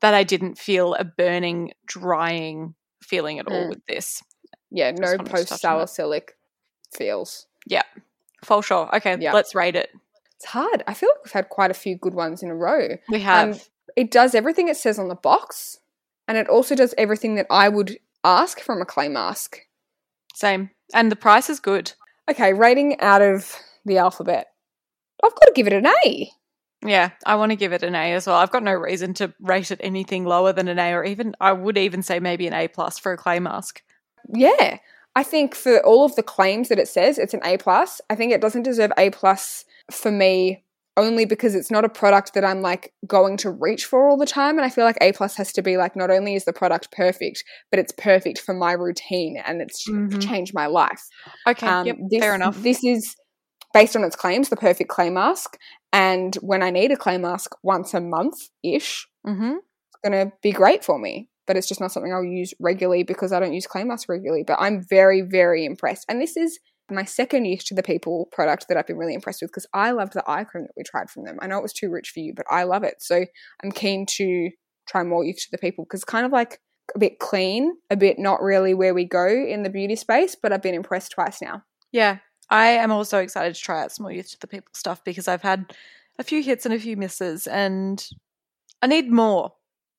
that 0.00 0.14
I 0.14 0.22
didn't 0.22 0.56
feel 0.56 0.94
a 0.94 1.04
burning, 1.04 1.72
drying 1.86 2.74
feeling 3.02 3.38
at 3.40 3.48
all 3.48 3.64
Mm. 3.66 3.70
with 3.70 3.84
this. 3.86 4.22
Yeah, 4.70 4.92
no 4.92 5.08
wanted 5.08 5.18
to 5.18 5.24
touch 5.24 5.48
post 5.48 5.60
salicylic 5.60 6.36
feels. 6.96 7.46
Yeah, 7.66 7.82
for 8.44 8.62
sure. 8.62 8.94
Okay, 8.96 9.16
Yeah. 9.18 9.32
let's 9.32 9.54
rate 9.54 9.74
it. 9.74 9.90
It's 10.36 10.46
hard. 10.46 10.84
I 10.86 10.94
feel 10.94 11.08
like 11.10 11.24
we've 11.24 11.32
had 11.32 11.48
quite 11.48 11.70
a 11.72 11.74
few 11.74 11.96
good 11.96 12.14
ones 12.14 12.42
in 12.42 12.50
a 12.50 12.54
row. 12.54 12.96
We 13.10 13.20
have. 13.20 13.54
Um, 13.56 13.60
it 13.96 14.10
does 14.10 14.34
everything 14.34 14.68
it 14.68 14.76
says 14.76 14.98
on 14.98 15.08
the 15.08 15.14
box, 15.14 15.78
and 16.28 16.36
it 16.38 16.48
also 16.48 16.74
does 16.74 16.94
everything 16.96 17.34
that 17.36 17.46
I 17.50 17.68
would 17.68 17.98
ask 18.24 18.60
from 18.60 18.80
a 18.80 18.86
clay 18.86 19.08
mask. 19.08 19.58
Same. 20.34 20.70
And 20.94 21.10
the 21.10 21.16
price 21.16 21.50
is 21.50 21.60
good. 21.60 21.92
Okay, 22.30 22.52
rating 22.52 23.00
out 23.00 23.22
of 23.22 23.56
the 23.84 23.98
alphabet. 23.98 24.48
I've 25.22 25.34
got 25.34 25.46
to 25.46 25.52
give 25.54 25.66
it 25.66 25.72
an 25.72 25.86
A. 25.86 26.30
Yeah, 26.84 27.10
I 27.26 27.34
want 27.34 27.50
to 27.50 27.56
give 27.56 27.72
it 27.72 27.82
an 27.82 27.94
A 27.94 28.14
as 28.14 28.26
well. 28.26 28.36
I've 28.36 28.50
got 28.50 28.62
no 28.62 28.72
reason 28.72 29.12
to 29.14 29.34
rate 29.40 29.70
it 29.70 29.80
anything 29.82 30.24
lower 30.24 30.52
than 30.52 30.68
an 30.68 30.78
A, 30.78 30.92
or 30.92 31.04
even 31.04 31.34
I 31.40 31.52
would 31.52 31.76
even 31.76 32.02
say 32.02 32.20
maybe 32.20 32.46
an 32.46 32.54
A 32.54 32.68
plus 32.68 32.98
for 32.98 33.12
a 33.12 33.18
clay 33.18 33.38
mask. 33.38 33.82
Yeah, 34.32 34.78
I 35.14 35.22
think 35.22 35.54
for 35.54 35.84
all 35.84 36.04
of 36.04 36.16
the 36.16 36.22
claims 36.22 36.68
that 36.68 36.78
it 36.78 36.88
says, 36.88 37.18
it's 37.18 37.34
an 37.34 37.40
A 37.44 37.58
plus. 37.58 38.00
I 38.08 38.14
think 38.14 38.32
it 38.32 38.40
doesn't 38.40 38.62
deserve 38.62 38.92
A 38.96 39.10
plus 39.10 39.64
for 39.90 40.10
me 40.10 40.62
only 41.00 41.24
because 41.24 41.54
it's 41.54 41.70
not 41.70 41.84
a 41.84 41.88
product 41.88 42.34
that 42.34 42.44
I'm 42.44 42.60
like 42.60 42.92
going 43.06 43.36
to 43.38 43.50
reach 43.50 43.84
for 43.84 44.08
all 44.08 44.16
the 44.16 44.26
time. 44.26 44.56
And 44.56 44.64
I 44.64 44.70
feel 44.70 44.84
like 44.84 44.98
A 45.00 45.12
plus 45.12 45.34
has 45.36 45.52
to 45.54 45.62
be 45.62 45.76
like 45.76 45.96
not 45.96 46.10
only 46.10 46.34
is 46.34 46.44
the 46.44 46.52
product 46.52 46.92
perfect, 46.92 47.42
but 47.70 47.80
it's 47.80 47.92
perfect 47.92 48.38
for 48.40 48.54
my 48.54 48.72
routine 48.72 49.36
and 49.44 49.60
it's 49.60 49.88
Mhm. 49.88 50.22
changed 50.22 50.54
my 50.54 50.66
life. 50.66 51.02
Okay, 51.46 51.66
Um, 51.66 51.86
yep, 51.86 51.96
this, 52.10 52.20
fair 52.20 52.34
enough. 52.34 52.62
This 52.62 52.84
is 52.84 53.16
based 53.72 53.96
on 53.96 54.04
its 54.04 54.16
claims, 54.16 54.48
the 54.48 54.56
perfect 54.56 54.90
clay 54.90 55.10
mask. 55.10 55.56
And 55.92 56.34
when 56.36 56.62
I 56.62 56.70
need 56.70 56.92
a 56.92 56.96
clay 56.96 57.18
mask 57.18 57.54
once 57.62 57.94
a 57.94 58.00
month 58.00 58.36
ish, 58.62 59.08
mm-hmm. 59.26 59.56
it's 59.56 59.98
going 60.04 60.26
to 60.26 60.32
be 60.42 60.52
great 60.52 60.84
for 60.84 60.98
me. 60.98 61.28
But 61.46 61.56
it's 61.56 61.66
just 61.68 61.80
not 61.80 61.90
something 61.90 62.12
I'll 62.12 62.22
use 62.22 62.54
regularly 62.60 63.02
because 63.02 63.32
I 63.32 63.40
don't 63.40 63.52
use 63.52 63.66
clay 63.66 63.82
mask 63.82 64.08
regularly. 64.08 64.44
But 64.46 64.58
I'm 64.60 64.84
very, 64.88 65.20
very 65.22 65.64
impressed. 65.64 66.04
And 66.08 66.20
this 66.20 66.36
is 66.36 66.60
my 66.90 67.04
second 67.04 67.44
Youth 67.44 67.64
to 67.66 67.74
the 67.74 67.82
People 67.82 68.28
product 68.32 68.66
that 68.68 68.76
I've 68.76 68.86
been 68.86 68.96
really 68.96 69.14
impressed 69.14 69.42
with 69.42 69.50
because 69.50 69.66
I 69.72 69.90
loved 69.92 70.12
the 70.14 70.28
eye 70.28 70.44
cream 70.44 70.64
that 70.64 70.72
we 70.76 70.82
tried 70.82 71.10
from 71.10 71.24
them. 71.24 71.38
I 71.40 71.46
know 71.46 71.58
it 71.58 71.62
was 71.62 71.72
too 71.72 71.90
rich 71.90 72.10
for 72.10 72.20
you, 72.20 72.32
but 72.34 72.46
I 72.50 72.64
love 72.64 72.82
it. 72.82 72.96
So 73.00 73.24
I'm 73.62 73.72
keen 73.72 74.06
to 74.16 74.50
try 74.88 75.02
more 75.02 75.24
Youth 75.24 75.36
to 75.36 75.50
the 75.50 75.58
People 75.58 75.84
because 75.84 76.04
kind 76.04 76.26
of 76.26 76.32
like 76.32 76.60
a 76.94 76.98
bit 76.98 77.18
clean, 77.18 77.72
a 77.90 77.96
bit 77.96 78.18
not 78.18 78.42
really 78.42 78.74
where 78.74 78.94
we 78.94 79.04
go 79.04 79.26
in 79.26 79.62
the 79.62 79.70
beauty 79.70 79.96
space, 79.96 80.36
but 80.40 80.52
I've 80.52 80.62
been 80.62 80.74
impressed 80.74 81.12
twice 81.12 81.40
now. 81.40 81.62
Yeah, 81.92 82.18
I 82.48 82.68
am 82.68 82.90
also 82.90 83.18
excited 83.18 83.54
to 83.54 83.60
try 83.60 83.82
out 83.82 83.92
some 83.92 84.04
more 84.04 84.12
youth 84.12 84.30
to 84.32 84.40
the 84.40 84.48
people 84.48 84.70
stuff 84.74 85.04
because 85.04 85.28
I've 85.28 85.42
had 85.42 85.72
a 86.18 86.24
few 86.24 86.42
hits 86.42 86.66
and 86.66 86.74
a 86.74 86.78
few 86.80 86.96
misses, 86.96 87.46
and 87.46 88.04
I 88.82 88.86
need 88.88 89.10
more 89.10 89.52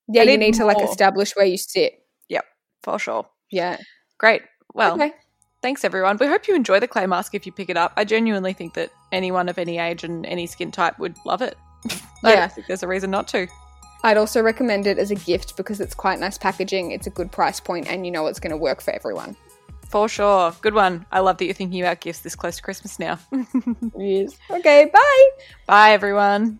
Yeah, 0.08 0.22
I 0.22 0.26
you 0.26 0.32
need 0.32 0.38
need 0.38 0.54
to 0.56 0.66
like 0.66 0.82
establish 0.82 1.36
where 1.36 1.46
you 1.46 1.58
sit. 1.58 1.94
Yep, 2.30 2.46
for 2.84 3.00
sure. 3.00 3.28
Yeah. 3.50 3.78
Great. 4.18 4.42
Well, 4.74 4.94
okay. 4.94 5.14
Thanks 5.62 5.84
everyone. 5.84 6.18
We 6.18 6.28
hope 6.28 6.48
you 6.48 6.56
enjoy 6.56 6.80
the 6.80 6.88
clay 6.88 7.06
mask 7.06 7.36
if 7.36 7.46
you 7.46 7.52
pick 7.52 7.70
it 7.70 7.78
up. 7.78 7.94
I 7.98 8.04
genuinely 8.04 8.54
think 8.54 8.74
that 8.76 8.92
anyone 9.12 9.50
of 9.50 9.58
any 9.58 9.78
age 9.78 10.04
and 10.04 10.26
any 10.26 10.48
skin 10.48 10.72
type 10.72 10.98
would 11.00 11.16
love 11.26 11.42
it. 11.42 11.58
I 12.24 12.34
Yeah. 12.34 12.48
think 12.48 12.68
there's 12.68 12.84
a 12.84 12.88
reason 12.88 13.12
not 13.12 13.28
to. 13.30 13.48
I'd 14.04 14.18
also 14.18 14.42
recommend 14.42 14.88
it 14.88 14.98
as 14.98 15.12
a 15.12 15.16
gift 15.16 15.56
because 15.58 15.80
it's 15.80 15.94
quite 15.94 16.20
nice 16.20 16.38
packaging. 16.38 16.92
It's 16.92 17.06
a 17.06 17.12
good 17.12 17.32
price 17.32 17.60
point, 17.60 17.88
and 17.88 18.04
you 18.06 18.12
know 18.12 18.26
it's 18.28 18.40
going 18.40 18.50
to 18.52 18.58
work 18.58 18.82
for 18.82 18.92
everyone. 18.92 19.36
For 19.90 20.08
sure. 20.10 20.54
Good 20.62 20.74
one. 20.74 21.06
I 21.12 21.20
love 21.20 21.38
that 21.38 21.46
you're 21.46 21.54
thinking 21.54 21.82
about 21.82 22.00
gifts 22.00 22.20
this 22.22 22.36
close 22.36 22.56
to 22.56 22.64
Christmas 22.64 22.98
now. 22.98 23.20
Yes. 23.98 24.38
Okay. 24.50 24.90
Bye. 24.92 25.30
Bye, 25.68 25.92
everyone. 25.92 26.60